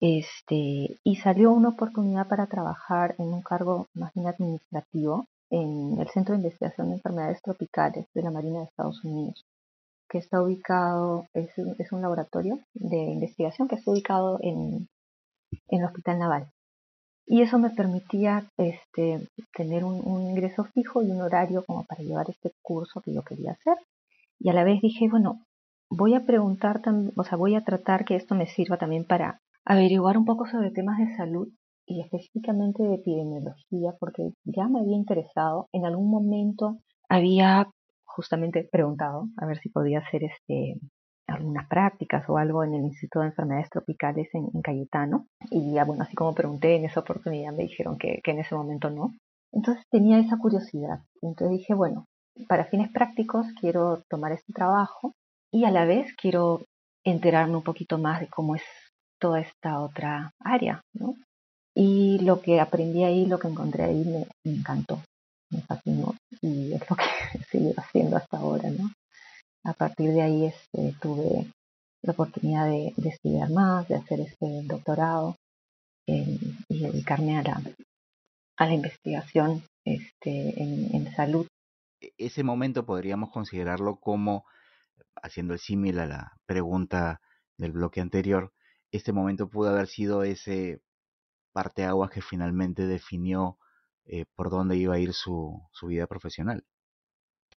Este, 0.00 0.98
y 1.02 1.16
salió 1.16 1.52
una 1.52 1.70
oportunidad 1.70 2.28
para 2.28 2.46
trabajar 2.46 3.16
en 3.18 3.32
un 3.32 3.42
cargo 3.42 3.86
más 3.94 4.12
bien 4.14 4.28
administrativo 4.28 5.26
en 5.50 5.98
el 6.00 6.08
Centro 6.10 6.34
de 6.34 6.42
Investigación 6.42 6.88
de 6.88 6.96
Enfermedades 6.96 7.42
Tropicales 7.42 8.06
de 8.14 8.22
la 8.22 8.30
Marina 8.30 8.60
de 8.60 8.66
Estados 8.66 9.02
Unidos, 9.04 9.44
que 10.08 10.18
está 10.18 10.42
ubicado, 10.42 11.26
es, 11.34 11.50
es 11.78 11.92
un 11.92 12.02
laboratorio 12.02 12.58
de 12.74 12.96
investigación 12.96 13.68
que 13.68 13.76
está 13.76 13.90
ubicado 13.90 14.38
en, 14.42 14.88
en 15.68 15.80
el 15.80 15.84
Hospital 15.84 16.18
Naval. 16.18 16.50
Y 17.26 17.42
eso 17.42 17.58
me 17.58 17.70
permitía 17.70 18.44
este, 18.56 19.28
tener 19.54 19.84
un, 19.84 20.00
un, 20.02 20.30
ingreso 20.30 20.64
fijo 20.64 21.02
y 21.02 21.10
un 21.10 21.20
horario 21.20 21.62
como 21.66 21.84
para 21.84 22.02
llevar 22.02 22.30
este 22.30 22.52
curso 22.62 23.02
que 23.02 23.12
yo 23.12 23.22
quería 23.22 23.52
hacer. 23.52 23.76
Y 24.40 24.48
a 24.48 24.54
la 24.54 24.64
vez 24.64 24.80
dije, 24.80 25.08
bueno, 25.10 25.42
voy 25.90 26.14
a 26.14 26.24
preguntar, 26.24 26.80
o 27.16 27.24
sea, 27.24 27.36
voy 27.36 27.54
a 27.54 27.64
tratar 27.64 28.04
que 28.04 28.16
esto 28.16 28.34
me 28.34 28.46
sirva 28.46 28.78
también 28.78 29.04
para 29.04 29.40
averiguar 29.64 30.16
un 30.16 30.24
poco 30.24 30.46
sobre 30.46 30.70
temas 30.70 30.98
de 30.98 31.16
salud 31.16 31.48
y 31.86 32.00
específicamente 32.00 32.82
de 32.82 32.94
epidemiología, 32.94 33.94
porque 33.98 34.30
ya 34.44 34.68
me 34.68 34.80
había 34.80 34.96
interesado. 34.96 35.68
En 35.72 35.86
algún 35.86 36.10
momento 36.10 36.78
había 37.08 37.68
justamente 38.18 38.68
preguntado 38.68 39.28
a 39.36 39.46
ver 39.46 39.58
si 39.58 39.68
podía 39.68 40.00
hacer 40.00 40.24
este 40.24 40.74
algunas 41.28 41.68
prácticas 41.68 42.28
o 42.28 42.36
algo 42.36 42.64
en 42.64 42.74
el 42.74 42.84
Instituto 42.84 43.20
de 43.20 43.26
Enfermedades 43.26 43.70
Tropicales 43.70 44.28
en, 44.32 44.62
Cayetano. 44.62 45.26
Y 45.50 45.74
ya, 45.74 45.84
bueno, 45.84 46.02
así 46.02 46.16
como 46.16 46.34
pregunté 46.34 46.74
en 46.74 46.86
esa 46.86 47.00
oportunidad, 47.00 47.52
me 47.52 47.64
dijeron 47.64 47.96
que, 47.98 48.20
en 48.24 48.38
ese 48.38 48.54
momento 48.54 48.90
no. 48.90 49.14
Entonces 49.52 49.84
tenía 49.90 50.18
esa 50.18 50.38
curiosidad. 50.38 51.00
Entonces 51.22 51.58
dije, 51.58 51.74
bueno, 51.74 52.06
para 52.48 52.64
fines 52.64 52.90
prácticos 52.90 53.46
quiero 53.60 54.02
tomar 54.08 54.32
este 54.32 54.52
trabajo 54.52 55.12
y 55.52 55.64
a 55.64 55.70
la 55.70 55.84
vez 55.84 56.12
quiero 56.16 56.62
enterarme 57.04 57.56
un 57.56 57.62
poquito 57.62 57.98
más 57.98 58.20
de 58.20 58.28
cómo 58.28 58.56
es 58.56 58.62
toda 59.20 59.40
esta 59.40 59.80
otra 59.80 60.30
área. 60.40 60.80
Y 61.74 62.18
lo 62.20 62.40
que 62.40 62.58
aprendí 62.58 63.04
ahí, 63.04 63.26
lo 63.26 63.38
que 63.38 63.48
encontré 63.48 63.84
ahí 63.84 64.04
me, 64.04 64.26
encantó, 64.50 65.02
me 65.50 65.62
fascinó 65.62 66.14
y 66.40 66.72
es 66.74 66.88
lo 66.88 66.96
que 66.96 67.04
he 67.34 67.42
seguido 67.44 67.74
haciendo 67.76 68.16
hasta 68.16 68.38
ahora, 68.38 68.70
¿no? 68.70 68.90
A 69.64 69.72
partir 69.72 70.12
de 70.12 70.22
ahí 70.22 70.46
este, 70.46 70.94
tuve 71.00 71.50
la 72.02 72.12
oportunidad 72.12 72.66
de, 72.66 72.94
estudiar 73.04 73.50
más, 73.50 73.88
de 73.88 73.96
hacer 73.96 74.20
este 74.20 74.62
doctorado 74.64 75.36
y 76.06 76.54
dedicarme 76.68 77.38
a 77.38 77.42
la, 77.42 77.62
a 78.56 78.66
la 78.66 78.72
investigación 78.72 79.62
este, 79.84 80.62
en, 80.62 80.94
en 80.94 81.14
salud. 81.14 81.46
E-, 82.00 82.12
ese 82.16 82.42
momento 82.44 82.86
podríamos 82.86 83.30
considerarlo 83.30 83.96
como, 83.96 84.44
haciendo 85.22 85.54
el 85.54 85.60
símil 85.60 85.98
a 85.98 86.06
la 86.06 86.32
pregunta 86.46 87.20
del 87.58 87.72
bloque 87.72 88.00
anterior, 88.00 88.52
este 88.90 89.12
momento 89.12 89.50
pudo 89.50 89.70
haber 89.70 89.86
sido 89.86 90.22
ese 90.22 90.80
parteaguas 91.52 92.10
que 92.10 92.22
finalmente 92.22 92.86
definió 92.86 93.58
eh, 94.08 94.24
por 94.34 94.50
dónde 94.50 94.76
iba 94.76 94.94
a 94.94 94.98
ir 94.98 95.12
su, 95.12 95.62
su 95.72 95.86
vida 95.86 96.06
profesional. 96.06 96.64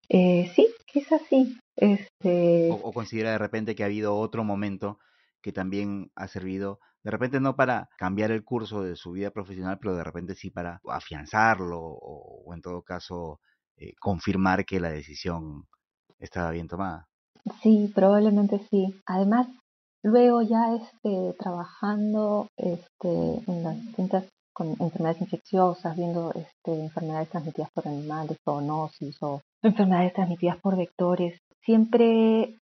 Eh, 0.09 0.51
sí, 0.55 0.67
quizás 0.85 1.21
sí. 1.29 1.57
Este... 1.75 2.69
O, 2.71 2.91
considera 2.91 3.31
de 3.31 3.37
repente 3.37 3.75
que 3.75 3.83
ha 3.83 3.87
habido 3.87 4.17
otro 4.17 4.43
momento 4.43 4.99
que 5.41 5.51
también 5.51 6.11
ha 6.15 6.27
servido, 6.27 6.79
de 7.03 7.11
repente 7.11 7.39
no 7.39 7.55
para 7.55 7.89
cambiar 7.97 8.31
el 8.31 8.43
curso 8.43 8.83
de 8.83 8.95
su 8.95 9.13
vida 9.13 9.31
profesional, 9.31 9.79
pero 9.79 9.95
de 9.95 10.03
repente 10.03 10.35
sí 10.35 10.51
para 10.51 10.79
afianzarlo 10.87 11.79
o, 11.81 12.53
en 12.53 12.61
todo 12.61 12.83
caso 12.83 13.39
eh, 13.77 13.93
confirmar 13.99 14.65
que 14.65 14.79
la 14.79 14.91
decisión 14.91 15.67
estaba 16.19 16.51
bien 16.51 16.67
tomada. 16.67 17.07
Sí, 17.63 17.91
probablemente 17.95 18.59
sí. 18.69 19.01
Además, 19.07 19.47
Luego 20.03 20.41
ya 20.41 20.75
este, 20.75 21.35
trabajando 21.37 22.47
este, 22.57 23.43
en 23.47 23.63
las 23.63 23.79
distintas 23.79 24.25
enfermedades 24.59 25.21
infecciosas, 25.21 25.95
viendo 25.95 26.31
este, 26.33 26.79
enfermedades 26.79 27.29
transmitidas 27.29 27.71
por 27.71 27.87
animales, 27.87 28.37
zoonosis 28.43 29.17
o 29.21 29.41
enfermedades 29.61 30.13
transmitidas 30.13 30.57
por 30.57 30.77
vectores, 30.77 31.39
siempre 31.63 32.57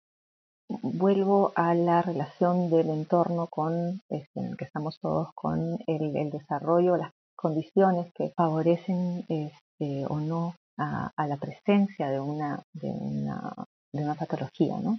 vuelvo 0.68 1.53
a 1.57 1.74
la 1.74 2.03
relación 2.03 2.70
del 2.70 2.90
entorno 2.90 3.46
con 3.46 4.01
este, 4.09 4.40
el 4.40 4.57
que 4.57 4.66
estamos 4.66 4.98
todos 5.01 5.29
con 5.35 5.79
el, 5.87 6.31
desarrollo, 6.31 6.96
las 6.96 7.12
condiciones 7.35 8.12
que 8.14 8.33
favorecen 8.37 9.24
este, 9.29 10.07
o 10.09 10.20
no 10.20 10.55
a, 10.77 11.11
la 11.27 11.37
presencia 11.37 12.11
de 12.11 12.20
una, 12.20 12.62
de 12.72 12.90
una, 12.90 13.53
de 13.92 14.05
una 14.05 14.14
patología, 14.14 14.79
¿no? 14.81 14.96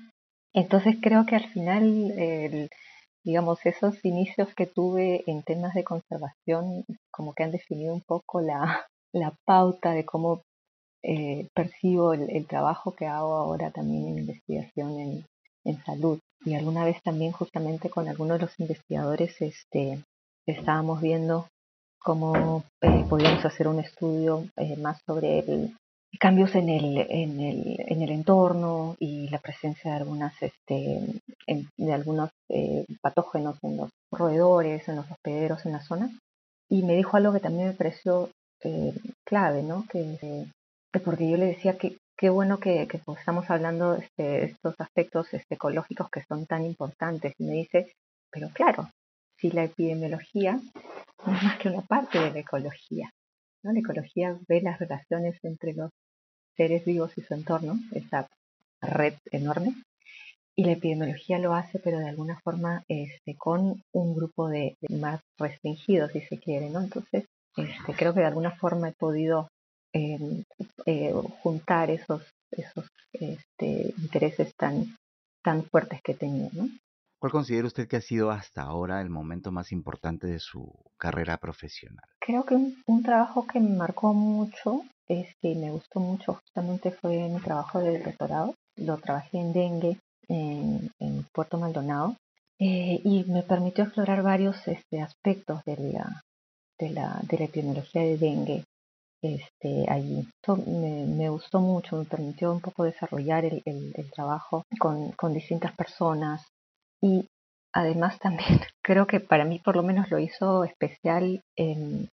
Entonces 0.54 0.98
creo 1.02 1.26
que 1.26 1.36
al 1.36 1.48
final 1.52 2.12
digamos, 3.24 3.66
esos 3.66 4.04
inicios 4.04 4.54
que 4.56 4.66
tuve 4.66 5.24
en 5.28 5.44
temas 5.44 5.74
de 5.74 5.84
conservación 5.84 6.86
como 7.12 7.34
que 7.34 7.44
han 7.44 7.52
definido 7.52 7.94
un 7.94 8.02
poco 8.02 8.42
la, 8.42 8.86
la 9.14 9.34
pauta 9.46 9.92
de 9.92 10.06
cómo 10.06 10.42
eh, 11.04 11.48
percibo 11.54 12.14
el, 12.14 12.46
trabajo 12.46 12.94
que 12.94 13.08
hago 13.08 13.34
ahora 13.36 13.72
también 13.72 14.08
en 14.08 14.20
investigación 14.20 15.00
en, 15.00 15.26
en, 15.64 15.84
salud. 15.84 16.20
Y 16.46 16.56
alguna 16.56 16.84
vez 16.84 17.02
también 17.04 17.32
justamente 17.32 17.90
con 17.90 18.08
algunos 18.08 18.38
de 18.38 18.46
los 18.46 18.60
investigadores 18.60 19.42
este, 19.42 20.04
estábamos 20.46 21.02
viendo 21.02 21.48
cómo 22.00 22.64
eh, 22.82 23.06
podíamos 23.10 23.46
hacer 23.46 23.68
un 23.68 23.80
estudio 23.80 24.46
eh, 24.58 24.76
más 24.78 25.02
sobre 25.06 25.40
el, 25.40 25.76
cambios 26.18 26.56
en 26.56 26.70
el, 26.70 26.98
en 26.98 27.40
el, 27.40 27.76
en 27.80 28.02
el 28.02 28.12
entorno 28.12 28.96
y 29.00 29.30
la 29.30 29.40
presencia 29.40 29.92
de 29.92 29.98
algunas 29.98 30.34
este, 30.42 31.22
de 31.78 31.94
algunos 31.94 32.32
eh, 32.50 32.86
patógenos 33.02 33.58
en 33.64 33.78
los 33.78 33.90
roedores, 34.12 34.88
en 34.88 34.96
los 34.96 35.10
hospederos 35.12 35.66
en 35.66 35.74
la 35.74 35.82
zona. 35.82 36.10
Y 36.70 36.84
me 36.84 36.96
dijo 36.96 37.18
algo 37.18 37.34
que 37.34 37.40
también 37.40 37.68
me 37.68 37.74
pareció 37.74 38.30
eh, 38.64 38.94
clave, 39.26 39.64
¿no? 39.64 39.86
Que, 39.90 40.48
porque 41.04 41.30
yo 41.30 41.38
le 41.38 41.46
decía 41.46 41.78
que 41.78 41.98
qué 42.18 42.30
bueno 42.30 42.60
que, 42.60 42.88
que 42.88 42.98
pues, 42.98 43.20
estamos 43.20 43.50
hablando 43.50 43.94
de 43.94 44.06
este, 44.06 44.46
estos 44.46 44.76
aspectos 44.80 45.34
este, 45.34 45.56
ecológicos 45.56 46.10
que 46.10 46.24
son 46.28 46.46
tan 46.46 46.66
importantes. 46.66 47.34
Y 47.38 47.46
me 47.46 47.54
dice, 47.54 47.94
pero 48.32 48.50
claro, 48.50 48.90
si 49.38 49.52
la 49.52 49.64
epidemiología 49.64 50.60
no 51.26 51.36
es 51.36 51.44
más 51.44 51.58
que 51.60 51.70
una 51.70 51.82
parte 51.82 52.20
de 52.20 52.32
la 52.32 52.40
ecología. 52.40 53.10
¿No? 53.64 53.72
La 53.72 53.80
ecología 53.80 54.38
ve 54.48 54.62
las 54.62 54.80
relaciones 54.80 55.38
entre 55.44 55.74
los 55.74 55.92
seres 56.56 56.86
vivos 56.86 57.18
y 57.18 57.22
su 57.22 57.34
entorno, 57.34 57.80
esa 57.92 58.28
red 58.82 59.14
enorme, 59.32 59.76
y 60.56 60.66
la 60.66 60.74
epidemiología 60.74 61.40
lo 61.40 61.54
hace, 61.54 61.80
pero 61.80 62.00
de 62.00 62.10
alguna 62.10 62.38
forma 62.42 62.84
este, 62.90 63.36
con 63.38 63.82
un 63.94 64.16
grupo 64.16 64.50
de, 64.50 64.76
más 64.90 65.22
restringidos, 65.38 66.12
si 66.12 66.20
se 66.20 66.38
quiere, 66.38 66.70
¿no? 66.70 66.82
Entonces, 66.82 67.26
este, 67.56 67.94
creo 67.94 68.14
que 68.14 68.20
de 68.20 68.26
alguna 68.26 68.52
forma 68.52 68.90
he 68.90 68.94
podido 68.94 69.48
em, 69.94 70.44
eh, 70.86 71.14
juntar 71.42 71.90
esos, 71.90 72.24
esos 72.52 72.88
este, 73.14 73.94
intereses 73.98 74.54
tan, 74.56 74.98
tan 75.42 75.64
fuertes 75.64 76.02
que 76.04 76.14
tenía, 76.14 76.50
¿no? 76.52 76.68
¿Cuál 77.20 77.34
considera 77.34 77.68
usted 77.68 77.88
que 77.88 77.98
ha 77.98 78.02
sido 78.02 78.32
hasta 78.32 78.62
ahora 78.62 79.02
el 79.02 79.10
momento 79.10 79.52
más 79.52 79.74
importante 79.74 80.26
de 80.26 80.40
su 80.40 80.74
carrera 80.98 81.38
profesional? 81.38 82.06
Creo 82.20 82.46
que 82.46 82.56
un, 82.56 83.04
trabajo 83.04 83.46
que 83.46 83.60
me 83.60 83.76
marcó 83.76 84.14
mucho, 84.14 84.84
este, 85.06 85.54
me 85.56 85.70
gustó 85.72 86.00
mucho, 86.00 86.36
justamente 86.36 86.92
fue 86.92 87.28
mi 87.28 87.42
trabajo 87.42 87.80
de 87.80 88.00
doctorado. 88.00 88.56
Lo 88.78 88.98
trabajé 88.98 89.38
en 89.38 89.52
dengue 89.52 89.98
en, 90.30 90.90
Puerto 91.34 91.58
Maldonado 91.58 92.16
eh, 92.58 93.02
y 93.04 93.26
me 93.26 93.44
permitió 93.44 93.84
explorar 93.84 94.24
varios 94.24 94.66
este, 94.68 95.02
aspectos 95.02 95.64
de 95.66 95.76
la, 95.78 96.22
de, 96.78 96.90
la, 96.90 97.20
de 97.24 97.38
la 97.38 97.46
epidemiología 97.46 98.02
de 98.02 98.18
dengue 98.18 98.64
este, 99.22 99.86
allí. 99.90 100.26
Esto 100.42 100.56
me, 100.56 101.30
gustó 101.30 101.60
mucho, 101.60 101.98
me 101.98 102.06
permitió 102.06 102.54
un 102.54 102.62
poco 102.62 102.86
desarrollar 102.86 103.44
el, 103.44 103.62
el, 103.66 104.12
trabajo 104.12 104.64
con, 104.80 105.12
con, 105.12 105.34
distintas 105.34 105.76
personas, 105.76 106.46
y 107.02 107.28
además 107.74 108.20
también 108.20 108.60
creo 108.84 109.08
que 109.08 109.20
para 109.20 109.46
mí 109.46 109.60
por 109.60 109.76
lo 109.76 109.84
menos 109.84 110.10
lo 110.10 110.20
hizo 110.20 110.64
especial. 110.64 111.42
En, 111.56 112.10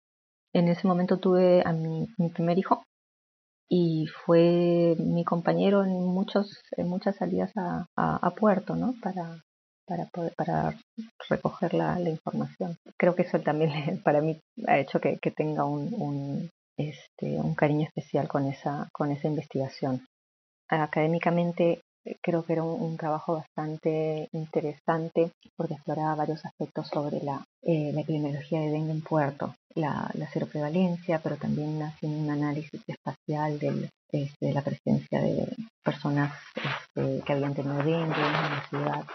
en 0.56 0.70
ese 0.70 0.88
momento 0.88 1.18
tuve 1.18 1.62
a 1.66 1.74
mi, 1.74 2.08
primer 2.34 2.58
hijo 2.58 2.84
y 3.70 4.08
fue 4.26 4.96
mi 5.00 5.26
compañero 5.26 5.84
en 5.84 5.92
muchos 5.92 6.62
en 6.78 6.88
muchas 6.88 7.18
salidas 7.18 7.52
a, 7.58 7.86
a, 7.98 8.32
puerto 8.32 8.76
no 8.76 8.94
para 9.02 9.42
para 9.86 10.06
para 10.38 10.78
recoger 11.30 11.74
la, 11.74 12.00
la, 12.00 12.10
información 12.10 12.78
creo 12.98 13.16
que 13.16 13.24
eso 13.24 13.40
también 13.40 13.72
para 14.04 14.22
mí 14.22 14.40
ha 14.68 14.78
hecho 14.78 15.02
que, 15.02 15.18
que 15.18 15.32
tenga 15.32 15.66
un, 15.66 15.94
un, 15.98 16.50
este 16.78 17.38
un 17.38 17.54
cariño 17.56 17.88
especial 17.88 18.30
con 18.30 18.46
esa 18.46 18.88
con 18.94 19.12
esa 19.12 19.28
investigación 19.28 20.06
académicamente 20.70 21.82
creo 22.22 22.44
que 22.44 22.54
era 22.54 22.64
un, 22.64 22.98
trabajo 22.98 23.34
bastante 23.34 24.30
interesante 24.32 25.32
porque 25.56 25.74
exploraba 25.74 26.16
varios 26.16 26.46
aspectos 26.46 26.88
sobre 26.88 27.22
la, 27.22 27.44
eh, 27.62 27.92
la 27.94 28.02
epidemiología 28.02 28.60
de 28.60 28.70
dengue 28.70 28.92
en 28.92 29.02
Puerto, 29.02 29.56
la, 29.74 30.10
la 30.14 30.30
prevalencia, 30.46 31.20
pero 31.20 31.38
también 31.38 31.82
haciendo 31.82 32.20
un 32.20 32.30
análisis 32.30 32.82
espacial 32.88 33.60
del, 33.60 33.90
este, 34.12 34.46
de 34.46 34.54
la 34.54 34.62
presencia 34.62 35.22
de 35.22 35.56
personas 35.84 36.34
este, 36.56 37.22
que 37.26 37.34
habían 37.34 37.54
tenido 37.54 37.78
dengue 37.78 37.98
en 37.98 38.10
la 38.12 38.66
ciudad. 38.70 39.06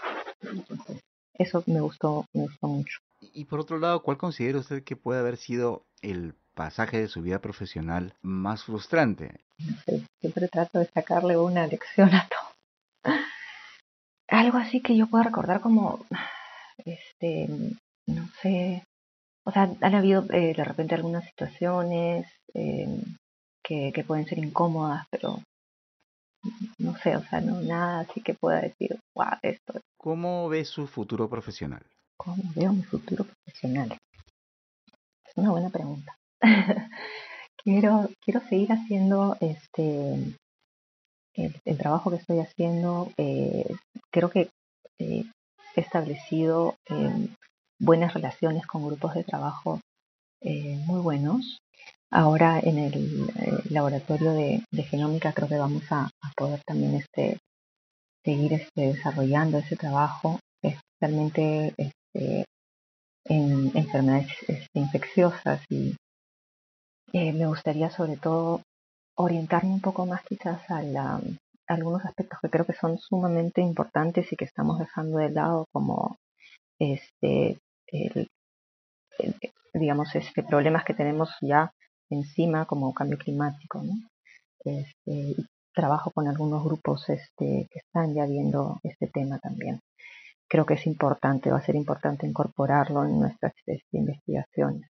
Entonces, 0.41 0.99
eso 1.33 1.63
me 1.67 1.81
gustó, 1.81 2.25
me 2.33 2.43
gustó 2.43 2.67
mucho. 2.67 2.99
Y 3.19 3.45
por 3.45 3.59
otro 3.59 3.79
lado, 3.79 4.01
¿cuál 4.03 4.17
considera 4.17 4.59
usted 4.59 4.83
que 4.83 4.95
puede 4.95 5.19
haber 5.19 5.37
sido 5.37 5.85
el 6.01 6.35
pasaje 6.55 6.99
de 6.99 7.07
su 7.07 7.21
vida 7.21 7.39
profesional 7.39 8.15
más 8.21 8.63
frustrante? 8.63 9.39
No 9.59 9.75
sé, 9.85 10.03
siempre 10.19 10.47
trato 10.47 10.79
de 10.79 10.85
sacarle 10.87 11.37
una 11.37 11.67
lección 11.67 12.13
a 12.13 12.27
todo 12.27 12.50
algo 14.27 14.57
así 14.57 14.81
que 14.81 14.95
yo 14.95 15.07
pueda 15.07 15.25
recordar 15.25 15.61
como, 15.61 16.05
este, 16.85 17.47
no 18.07 18.27
sé, 18.41 18.83
o 19.45 19.51
sea, 19.51 19.63
han 19.81 19.95
habido 19.95 20.23
eh, 20.31 20.53
de 20.55 20.63
repente 20.63 20.95
algunas 20.95 21.25
situaciones 21.25 22.27
eh, 22.53 23.03
que, 23.63 23.91
que, 23.93 24.03
pueden 24.03 24.25
ser 24.25 24.39
incómodas, 24.39 25.05
pero 25.09 25.39
no 26.79 26.97
sé, 26.97 27.15
o 27.15 27.23
sea, 27.23 27.41
no 27.41 27.61
nada 27.61 28.01
así 28.01 28.21
que 28.21 28.33
pueda 28.33 28.61
decir, 28.61 28.99
wow, 29.15 29.37
esto. 29.41 29.79
¿Cómo 29.97 30.49
ve 30.49 30.65
su 30.65 30.87
futuro 30.87 31.29
profesional? 31.29 31.85
¿Cómo 32.17 32.43
veo 32.55 32.73
mi 32.73 32.83
futuro 32.83 33.25
profesional? 33.25 33.97
Es 35.25 35.33
una 35.35 35.51
buena 35.51 35.69
pregunta. 35.69 36.15
quiero, 37.63 38.09
quiero 38.23 38.41
seguir 38.41 38.71
haciendo 38.71 39.37
este 39.39 40.35
el, 41.35 41.77
trabajo 41.77 42.09
que 42.09 42.17
estoy 42.17 42.39
haciendo, 42.39 43.11
eh, 43.17 43.65
creo 44.11 44.29
que 44.29 44.49
eh, 44.99 45.23
he 45.75 45.81
establecido 45.81 46.75
eh, 46.89 47.27
buenas 47.79 48.13
relaciones 48.13 48.65
con 48.65 48.85
grupos 48.85 49.13
de 49.13 49.23
trabajo 49.23 49.79
muy 50.43 50.99
buenos. 51.01 51.59
Ahora 52.09 52.59
en 52.59 52.79
el 52.79 53.27
laboratorio 53.69 54.33
de, 54.33 54.63
genómica 54.89 55.33
creo 55.33 55.47
que 55.47 55.57
vamos 55.57 55.83
a, 55.91 56.09
poder 56.35 56.59
también 56.65 56.95
este, 56.95 57.37
seguir 58.25 58.53
este, 58.53 58.93
desarrollando 58.93 59.59
ese 59.59 59.75
trabajo, 59.75 60.39
especialmente 60.63 61.75
este, 61.77 62.45
en 63.25 63.71
enfermedades 63.77 64.31
este, 64.47 64.79
infecciosas 64.79 65.61
y 65.69 65.95
me 67.13 67.45
gustaría 67.45 67.91
sobre 67.91 68.17
todo 68.17 68.61
orientarme 69.23 69.71
un 69.71 69.81
poco 69.81 70.05
más 70.05 70.23
quizás 70.23 70.59
a, 70.69 71.19
algunos 71.67 72.05
aspectos 72.05 72.39
que 72.41 72.49
creo 72.49 72.65
que 72.65 72.73
son 72.73 72.97
sumamente 72.97 73.61
importantes 73.61 74.31
y 74.31 74.35
que 74.35 74.45
estamos 74.45 74.79
dejando 74.79 75.19
de 75.19 75.29
lado 75.29 75.65
como 75.71 76.17
este 76.79 77.57
digamos 79.73 80.13
este 80.15 80.43
problemas 80.43 80.83
que 80.83 80.93
tenemos 80.93 81.29
ya 81.41 81.71
encima 82.09 82.65
como 82.65 82.93
cambio 82.93 83.17
climático 83.17 83.83
este, 84.65 85.35
trabajo 85.73 86.11
con 86.11 86.27
algunos 86.27 86.63
grupos 86.63 87.09
este, 87.09 87.67
que 87.69 87.79
están 87.79 88.13
ya 88.13 88.25
viendo 88.25 88.79
este 88.83 89.07
tema 89.07 89.39
también. 89.39 89.79
Creo 90.49 90.65
que 90.65 90.73
es 90.73 90.85
importante 90.85 91.51
va 91.51 91.57
a 91.57 91.65
ser 91.65 91.75
importante 91.75 92.27
incorporarlo 92.27 93.05
en 93.05 93.19
nuestras 93.19 93.53
este, 93.65 93.97
investigaciones 93.97 94.89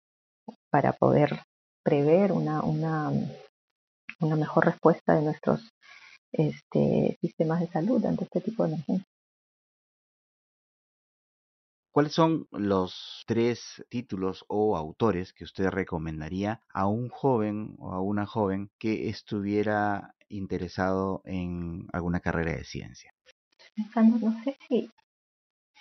para 0.70 0.92
poder 0.92 1.40
prever 1.84 2.32
una 2.32 2.62
una 4.20 4.36
mejor 4.36 4.66
respuesta 4.66 5.14
de 5.14 5.22
nuestros 5.22 5.60
este, 6.32 7.18
sistemas 7.20 7.60
de 7.60 7.68
salud 7.68 8.04
ante 8.04 8.24
este 8.24 8.40
tipo 8.40 8.64
de 8.64 8.74
emergencias. 8.74 9.06
¿Cuáles 11.92 12.12
son 12.12 12.46
los 12.52 13.24
tres 13.26 13.84
títulos 13.88 14.44
o 14.46 14.76
autores 14.76 15.32
que 15.32 15.42
usted 15.42 15.68
recomendaría 15.70 16.60
a 16.72 16.86
un 16.86 17.08
joven 17.08 17.74
o 17.78 17.92
a 17.92 18.00
una 18.00 18.26
joven 18.26 18.70
que 18.78 19.08
estuviera 19.08 20.14
interesado 20.28 21.20
en 21.24 21.88
alguna 21.92 22.20
carrera 22.20 22.52
de 22.52 22.64
ciencia? 22.64 23.12
Pensando, 23.74 24.24
no 24.24 24.44
sé 24.44 24.56
si, 24.68 24.88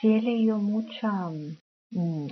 si 0.02 0.14
he 0.16 0.22
leído 0.22 0.58
mucha 0.58 1.30
Mm, 1.30 1.58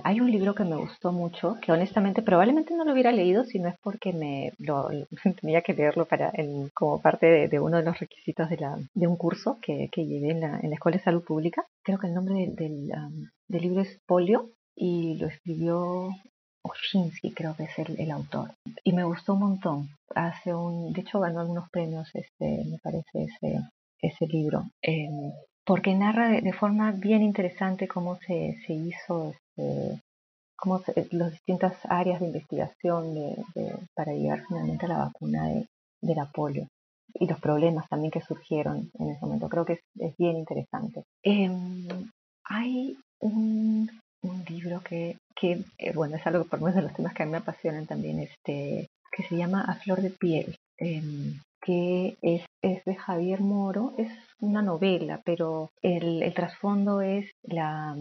hay 0.03 0.19
un 0.19 0.29
libro 0.29 0.53
que 0.53 0.63
me 0.63 0.75
gustó 0.75 1.11
mucho, 1.11 1.57
que 1.61 1.71
honestamente 1.71 2.21
probablemente 2.21 2.75
no 2.75 2.85
lo 2.85 2.93
hubiera 2.93 3.11
leído 3.11 3.43
si 3.43 3.59
no 3.59 3.69
es 3.69 3.75
porque 3.81 4.13
me 4.13 4.53
lo, 4.59 4.89
tenía 5.41 5.61
que 5.61 5.73
leerlo 5.73 6.05
para 6.05 6.31
como 6.73 7.01
parte 7.01 7.47
de, 7.47 7.59
uno 7.59 7.77
de 7.77 7.83
los 7.83 7.99
requisitos 7.99 8.49
de, 8.49 8.57
la, 8.57 8.77
de 8.93 9.07
un 9.07 9.17
curso 9.17 9.57
que, 9.61 9.89
que 9.91 10.05
llevé 10.05 10.31
en 10.31 10.41
la, 10.41 10.59
en 10.59 10.69
la 10.69 10.75
Escuela 10.75 10.97
de 10.97 11.03
Salud 11.03 11.23
Pública. 11.23 11.65
Creo 11.83 11.97
que 11.97 12.07
el 12.07 12.13
nombre 12.13 12.35
del, 12.35 12.55
del, 12.55 13.61
libro 13.61 13.81
es 13.81 13.99
Polio 14.05 14.51
y 14.75 15.15
lo 15.15 15.27
escribió 15.27 16.09
Oshinsky, 16.61 17.31
creo 17.31 17.55
que 17.55 17.63
es 17.63 17.79
el, 17.79 17.99
el, 17.99 18.11
autor. 18.11 18.51
Y 18.83 18.93
me 18.93 19.05
gustó 19.05 19.33
un 19.33 19.39
montón. 19.39 19.89
Hace 20.13 20.53
un, 20.53 20.93
de 20.93 21.01
hecho 21.01 21.19
ganó 21.19 21.39
algunos 21.39 21.69
premios, 21.71 22.07
este, 22.13 22.63
me 22.65 22.77
parece, 22.83 23.23
ese, 23.23 23.59
ese 24.01 24.27
libro. 24.27 24.65
Em, 24.81 25.31
porque 25.67 25.93
narra 25.93 26.30
de, 26.30 26.53
forma 26.53 26.93
bien 26.93 27.21
interesante 27.21 27.89
cómo 27.89 28.15
se, 28.25 28.58
se 28.65 28.73
hizo, 28.73 29.34
este, 29.34 30.01
cómo 30.56 30.82
las 31.12 31.32
distintas 31.32 31.75
áreas 31.89 32.21
de 32.21 32.27
investigación 32.27 33.13
para 33.93 34.13
llegar 34.13 34.45
finalmente 34.47 34.86
a 34.86 34.89
la 34.89 34.97
vacuna 34.99 35.49
de, 35.49 35.67
del 36.01 36.17
polio 36.34 36.67
y 37.13 37.27
los 37.27 37.39
problemas 37.41 37.88
también 37.89 38.12
que 38.12 38.21
surgieron 38.21 38.89
en 38.97 39.10
ese 39.10 39.19
momento. 39.25 39.49
Creo 39.49 39.65
que 39.65 39.73
es, 39.73 40.17
bien 40.17 40.38
interesante. 40.38 41.03
Em, 41.21 42.10
hay 42.45 42.97
un, 43.19 43.89
un, 44.23 44.45
libro 44.45 44.80
que, 44.82 45.17
que 45.36 45.63
eh, 45.80 45.91
bueno, 45.93 46.15
es 46.15 46.25
algo 46.25 46.45
por 46.45 46.60
menos 46.60 46.75
de 46.75 46.84
los 46.84 46.93
temas 46.93 47.13
que 47.13 47.23
a 47.23 47.25
mí 47.25 47.34
me 47.34 47.39
apasionan 47.39 47.86
también, 47.88 48.19
este, 48.19 48.88
que 49.12 49.23
se 49.23 49.36
llama 49.36 49.63
A 49.63 49.75
Flor 49.75 50.01
de 50.01 50.12
Piel, 50.12 50.56
em, 50.77 51.39
que 51.67 52.17
es, 52.21 52.45
es, 52.62 52.86
de 52.86 52.95
Javier 52.95 53.41
Moro. 53.41 53.93
Es 53.97 54.10
una 54.39 54.62
novela, 54.62 55.21
pero 55.25 55.69
el, 55.82 56.23
el 56.23 56.34
trasfondo 56.34 57.01
es 57.01 57.30
la, 57.43 57.93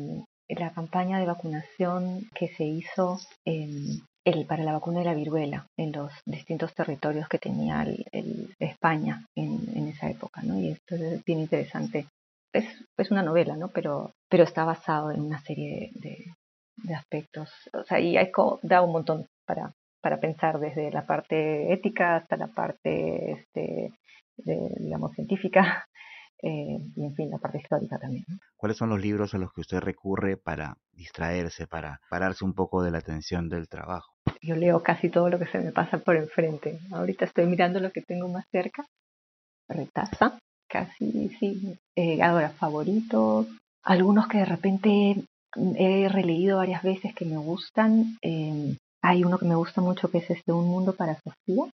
la 0.48 0.70
campaña 0.70 1.18
de 1.18 1.26
vacunación 1.26 2.28
que 2.32 2.46
se 2.46 2.64
hizo 2.64 3.18
en, 3.44 4.02
el, 4.24 4.46
para 4.46 4.62
la 4.62 4.72
vacuna 4.72 5.00
de 5.00 5.06
la 5.06 5.14
viruela 5.14 5.66
en 5.76 5.90
los 5.90 6.12
distintos 6.24 6.74
territorios 6.74 7.28
que 7.28 7.40
tenía 7.40 7.82
el, 7.82 8.54
España 8.60 9.26
en, 9.34 9.88
esa 9.88 10.10
época, 10.10 10.42
¿no? 10.42 10.60
Y 10.60 10.68
esto 10.68 10.94
es 10.94 11.24
bien 11.24 11.40
interesante. 11.40 12.06
Es, 12.52 12.66
es 12.96 13.10
una 13.10 13.24
novela, 13.24 13.56
¿no? 13.56 13.68
Pero, 13.68 14.12
pero 14.30 14.44
está 14.44 14.64
basado 14.64 15.10
en 15.10 15.22
una 15.22 15.40
serie 15.40 15.90
de, 15.94 16.24
de 16.84 16.94
aspectos. 16.94 17.50
O 17.72 17.82
sea, 17.82 17.98
y 17.98 18.16
da 18.62 18.82
un 18.82 18.92
montón 18.92 19.26
para, 19.44 19.72
para 20.06 20.20
pensar 20.20 20.60
desde 20.60 20.92
la 20.92 21.04
parte 21.04 21.72
ética 21.72 22.14
hasta 22.14 22.36
la 22.36 22.46
parte, 22.46 23.32
este, 23.32 23.92
digamos, 24.36 25.10
científica 25.16 25.84
eh, 26.44 26.78
y 26.94 27.04
en 27.04 27.12
fin, 27.16 27.28
la 27.28 27.38
parte 27.38 27.58
histórica 27.58 27.98
también. 27.98 28.24
¿Cuáles 28.56 28.78
son 28.78 28.90
los 28.90 29.00
libros 29.00 29.34
a 29.34 29.38
los 29.38 29.52
que 29.52 29.62
usted 29.62 29.80
recurre 29.80 30.36
para 30.36 30.76
distraerse, 30.92 31.66
para 31.66 31.98
pararse 32.08 32.44
un 32.44 32.54
poco 32.54 32.84
de 32.84 32.92
la 32.92 32.98
atención 32.98 33.48
del 33.48 33.66
trabajo? 33.68 34.12
Yo 34.40 34.54
leo 34.54 34.80
casi 34.80 35.08
todo 35.08 35.28
lo 35.28 35.40
que 35.40 35.46
se 35.46 35.58
me 35.58 35.72
pasa 35.72 35.98
por 35.98 36.14
enfrente. 36.14 36.78
Ahorita 36.92 37.24
estoy 37.24 37.46
mirando 37.46 37.80
lo 37.80 37.90
que 37.90 38.02
tengo 38.02 38.28
más 38.28 38.46
cerca. 38.52 38.86
Retaza, 39.68 40.38
casi, 40.68 41.30
sí. 41.40 41.76
Eh, 41.96 42.22
ahora, 42.22 42.50
favoritos. 42.50 43.48
Algunos 43.82 44.28
que 44.28 44.38
de 44.38 44.44
repente 44.44 45.24
he 45.76 46.08
releído 46.08 46.58
varias 46.58 46.84
veces 46.84 47.12
que 47.12 47.24
me 47.24 47.38
gustan. 47.38 48.18
Eh, 48.22 48.76
hay 49.02 49.24
uno 49.24 49.38
que 49.38 49.46
me 49.46 49.54
gusta 49.54 49.80
mucho 49.80 50.10
que 50.10 50.18
es 50.18 50.30
este 50.30 50.52
Un 50.52 50.66
Mundo 50.66 50.94
para 50.94 51.20
Sofía, 51.20 51.70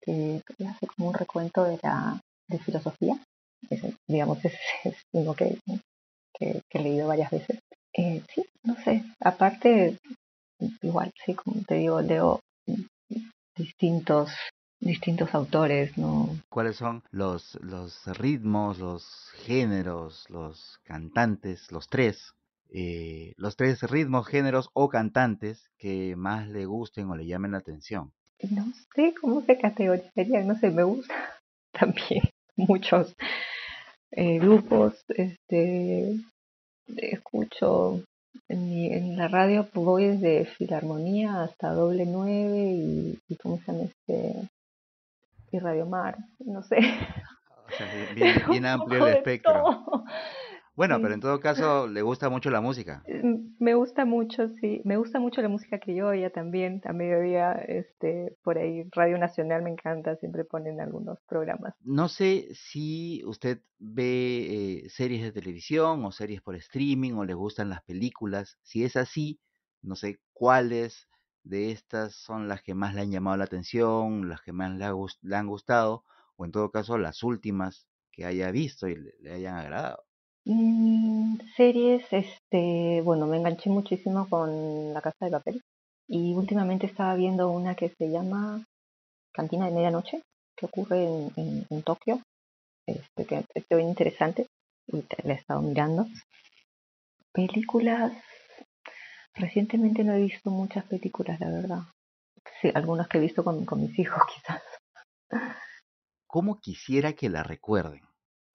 que 0.00 0.42
hace 0.66 0.86
como 0.86 1.08
un 1.08 1.14
recuento 1.14 1.64
de 1.64 1.78
la 1.82 2.20
de 2.48 2.58
filosofía 2.58 3.20
digamos, 4.06 4.38
es, 4.44 4.96
uno 5.12 5.34
que, 5.34 5.58
que, 6.34 6.62
he 6.70 6.78
leído 6.78 7.08
varias 7.08 7.30
veces. 7.30 7.58
Eh, 7.92 8.22
sí, 8.32 8.44
no 8.62 8.76
sé, 8.84 9.04
aparte, 9.20 9.98
igual, 10.82 11.12
sí, 11.24 11.34
como 11.34 11.62
te 11.62 11.76
digo, 11.76 12.00
leo 12.00 12.40
distintos 13.56 14.30
distintos 14.80 15.34
autores, 15.34 15.98
¿no? 15.98 16.38
¿Cuáles 16.48 16.76
son 16.76 17.02
los, 17.10 17.58
los 17.62 18.06
ritmos, 18.16 18.78
los 18.78 19.32
géneros, 19.44 20.24
los 20.30 20.78
cantantes, 20.84 21.72
los 21.72 21.88
tres, 21.88 22.32
eh, 22.70 23.34
los 23.36 23.56
tres 23.56 23.82
ritmos, 23.82 24.26
géneros 24.26 24.70
o 24.74 24.88
cantantes 24.88 25.70
que 25.78 26.14
más 26.16 26.48
le 26.48 26.66
gusten 26.66 27.08
o 27.10 27.16
le 27.16 27.26
llamen 27.26 27.52
la 27.52 27.58
atención? 27.58 28.12
No 28.50 28.66
sé 28.94 29.14
cómo 29.20 29.42
se 29.42 29.58
categorizaría, 29.58 30.42
no 30.44 30.56
sé, 30.56 30.70
me 30.70 30.82
gusta 30.82 31.14
también 31.72 32.22
muchos 32.56 33.14
eh, 34.10 34.38
grupos, 34.38 35.04
este, 35.08 36.14
escucho 36.96 38.02
en, 38.48 38.92
en, 38.92 39.16
la 39.16 39.28
radio 39.28 39.68
voy 39.74 40.06
desde 40.06 40.46
Filarmonía 40.46 41.42
hasta 41.42 41.72
Doble 41.72 42.06
Nueve 42.06 42.72
y, 42.72 43.18
y 43.28 43.36
¿cómo 43.36 43.58
se 43.58 43.72
llama 43.72 43.84
este? 43.84 44.48
Y 45.50 45.58
Radio 45.58 45.86
Mar, 45.86 46.16
no 46.40 46.62
sé. 46.62 46.76
O 46.76 47.70
sea, 47.70 48.46
bien, 48.48 48.66
amplio 48.66 49.06
el 49.06 49.16
espectro. 49.16 50.04
Bueno, 50.78 51.00
pero 51.02 51.12
en 51.12 51.18
todo 51.18 51.40
caso, 51.40 51.88
¿le 51.88 52.02
gusta 52.02 52.28
mucho 52.28 52.50
la 52.50 52.60
música? 52.60 53.02
Mm, 53.08 53.56
me 53.58 53.74
gusta 53.74 54.04
mucho, 54.04 54.48
sí. 54.60 54.80
Me 54.84 54.96
gusta 54.96 55.18
mucho 55.18 55.42
la 55.42 55.48
música 55.48 55.80
criolla 55.80 56.30
también. 56.30 56.80
A 56.84 56.92
mediodía, 56.92 57.54
este, 57.54 58.36
por 58.44 58.58
ahí, 58.58 58.84
Radio 58.92 59.18
Nacional 59.18 59.62
me 59.62 59.70
encanta, 59.70 60.14
siempre 60.14 60.44
ponen 60.44 60.80
algunos 60.80 61.18
programas. 61.28 61.74
No 61.82 62.06
sé 62.08 62.50
si 62.54 63.24
usted 63.24 63.60
ve 63.80 64.84
eh, 64.84 64.88
series 64.88 65.24
de 65.24 65.32
televisión 65.32 66.04
o 66.04 66.12
series 66.12 66.42
por 66.42 66.54
streaming 66.54 67.14
o 67.14 67.24
le 67.24 67.34
gustan 67.34 67.70
las 67.70 67.82
películas. 67.82 68.56
Si 68.62 68.84
es 68.84 68.94
así, 68.94 69.40
no 69.82 69.96
sé 69.96 70.20
cuáles 70.32 71.08
de 71.42 71.72
estas 71.72 72.14
son 72.14 72.46
las 72.46 72.62
que 72.62 72.74
más 72.74 72.94
le 72.94 73.00
han 73.00 73.10
llamado 73.10 73.36
la 73.36 73.46
atención, 73.46 74.28
las 74.28 74.42
que 74.42 74.52
más 74.52 74.70
le, 74.76 74.86
le 75.22 75.36
han 75.36 75.48
gustado, 75.48 76.04
o 76.36 76.44
en 76.44 76.52
todo 76.52 76.70
caso, 76.70 76.98
las 76.98 77.24
últimas 77.24 77.88
que 78.12 78.26
haya 78.26 78.52
visto 78.52 78.86
y 78.86 78.94
le 78.94 79.32
hayan 79.32 79.56
agradado. 79.56 80.07
Mm, 80.50 81.36
series, 81.58 82.10
este, 82.10 83.02
bueno, 83.02 83.26
me 83.26 83.36
enganché 83.36 83.68
muchísimo 83.68 84.26
con 84.30 84.94
La 84.94 85.02
Casa 85.02 85.26
de 85.26 85.30
Papel 85.30 85.62
y 86.08 86.32
últimamente 86.32 86.86
estaba 86.86 87.14
viendo 87.16 87.50
una 87.50 87.74
que 87.74 87.90
se 87.90 88.08
llama 88.08 88.64
Cantina 89.30 89.66
de 89.66 89.72
Medianoche, 89.72 90.22
que 90.56 90.64
ocurre 90.64 91.04
en, 91.36 91.82
Tokio, 91.82 92.22
este, 92.86 93.26
que 93.26 93.44
es 93.54 93.68
bien 93.68 93.90
interesante 93.90 94.46
y 94.86 95.04
la 95.22 95.34
he 95.34 95.36
estado 95.36 95.60
mirando. 95.60 96.06
Películas, 97.30 98.14
recientemente 99.34 100.02
no 100.02 100.14
he 100.14 100.22
visto 100.22 100.48
muchas 100.48 100.86
películas, 100.86 101.38
la 101.40 101.50
verdad. 101.50 101.80
Sí, 102.62 102.70
algunas 102.74 103.06
que 103.08 103.18
he 103.18 103.20
visto 103.20 103.44
con, 103.44 103.66
con 103.66 103.82
mis 103.82 103.98
hijos 103.98 104.22
quizás. 104.34 104.62
¿Cómo 106.26 106.58
quisiera 106.58 107.12
que 107.12 107.28
la 107.28 107.42
recuerden? 107.42 108.07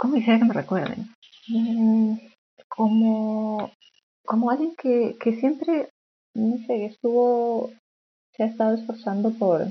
¿Cómo 0.04 0.16
quisiera 0.16 0.38
que 0.38 0.46
me 0.46 0.54
recuerden? 0.54 1.08
Mm, 1.48 2.18
como, 2.68 3.72
como 4.26 4.52
alguien 4.52 4.76
que, 4.76 5.16
que 5.18 5.40
siempre, 5.40 5.92
no 6.36 6.58
sé, 6.68 6.88
estuvo, 6.88 7.72
se 8.36 8.44
ha 8.44 8.48
estado 8.48 8.76
esforzando 8.76 9.32
por, 9.32 9.62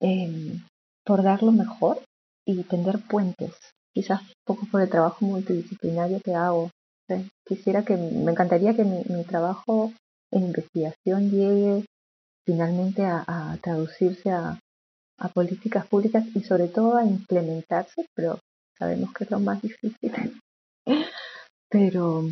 eh, 0.00 0.60
por 1.04 1.24
dar 1.24 1.42
lo 1.42 1.50
mejor 1.50 2.00
y 2.46 2.62
tender 2.62 3.00
puentes. 3.10 3.56
Quizás 3.92 4.20
poco 4.44 4.68
por 4.70 4.82
el 4.82 4.88
trabajo 4.88 5.24
multidisciplinario 5.24 6.20
que 6.20 6.36
hago. 6.36 6.70
Quisiera 7.44 7.84
que, 7.84 7.96
me 7.96 8.30
encantaría 8.30 8.76
que 8.76 8.84
mi, 8.84 9.02
mi 9.08 9.24
trabajo 9.24 9.92
en 10.30 10.44
investigación 10.44 11.28
llegue 11.28 11.84
finalmente 12.46 13.04
a, 13.04 13.58
traducirse 13.60 14.30
a 14.30 14.60
políticas 15.34 15.88
públicas 15.88 16.24
y 16.36 16.44
sobre 16.44 16.68
todo 16.68 16.96
a 16.96 17.04
implementarse, 17.04 18.06
pero 18.14 18.38
sabemos 18.78 19.12
que 19.12 19.24
es 19.24 19.30
lo 19.30 19.40
más 19.40 19.60
difícil. 19.62 20.12
Pero, 21.68 22.22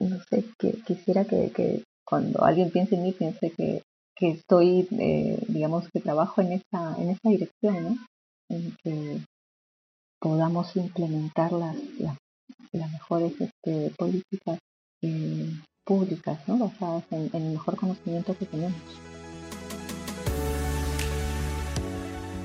no 0.00 0.20
sé, 0.30 0.44
que, 0.58 0.72
quisiera 0.86 1.24
que, 1.24 1.50
que 1.50 1.84
cuando 2.04 2.42
alguien 2.42 2.70
piense 2.70 2.94
en 2.94 3.02
mí, 3.02 3.12
piense 3.12 3.50
que, 3.50 3.82
que 4.16 4.30
estoy, 4.30 4.88
eh, 4.98 5.38
digamos, 5.48 5.88
que 5.90 6.00
trabajo 6.00 6.40
en 6.40 6.52
esa, 6.52 6.96
en 6.98 7.10
esa 7.10 7.28
dirección, 7.28 7.84
¿no? 7.84 7.96
En 8.48 8.76
que 8.82 9.20
podamos 10.20 10.74
implementar 10.76 11.52
las, 11.52 11.76
las, 11.98 12.16
mejores 12.72 13.32
este, 13.40 13.90
políticas 13.96 14.58
eh, 15.02 15.52
públicas, 15.84 16.40
¿no? 16.48 16.58
Basadas 16.58 17.04
en, 17.10 17.30
en 17.32 17.42
el 17.42 17.52
mejor 17.52 17.76
conocimiento 17.76 18.36
que 18.36 18.46
tenemos. 18.46 19.17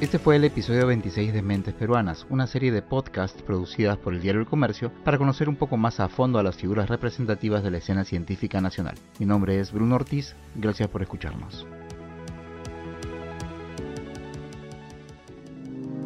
Este 0.04 0.20
fue 0.20 0.36
el 0.36 0.44
episodio 0.44 0.86
26 0.88 1.32
de 1.34 1.42
Mentes 1.42 1.74
Peruanas, 1.74 2.26
una 2.30 2.46
serie 2.46 2.74
de 2.74 2.82
podcasts 2.82 3.42
producidas 3.42 3.98
por 3.98 4.14
el 4.14 4.22
diario 4.22 4.42
El 4.42 4.48
Comercio 4.48 4.92
para 5.06 5.18
conocer 5.18 5.48
un 5.48 5.56
poco 5.56 5.78
más 5.78 6.02
a 6.02 6.10
fondo 6.10 6.40
a 6.40 6.44
las 6.44 6.58
figuras 6.58 6.90
representativas 6.90 7.64
de 7.64 7.72
la 7.72 7.78
escena 7.78 8.04
científica 8.04 8.60
nacional. 8.60 8.96
Mi 9.18 9.26
nombre 9.26 9.62
es 9.62 9.72
Bruno 9.72 9.96
Ortiz, 9.96 10.36
gracias 10.56 10.90
por 10.90 11.04
escucharnos. 11.04 11.66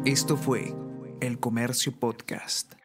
Esto 0.04 0.36
fue 0.36 0.76
El 1.20 1.40
Comercio 1.40 1.90
Podcast. 1.90 2.77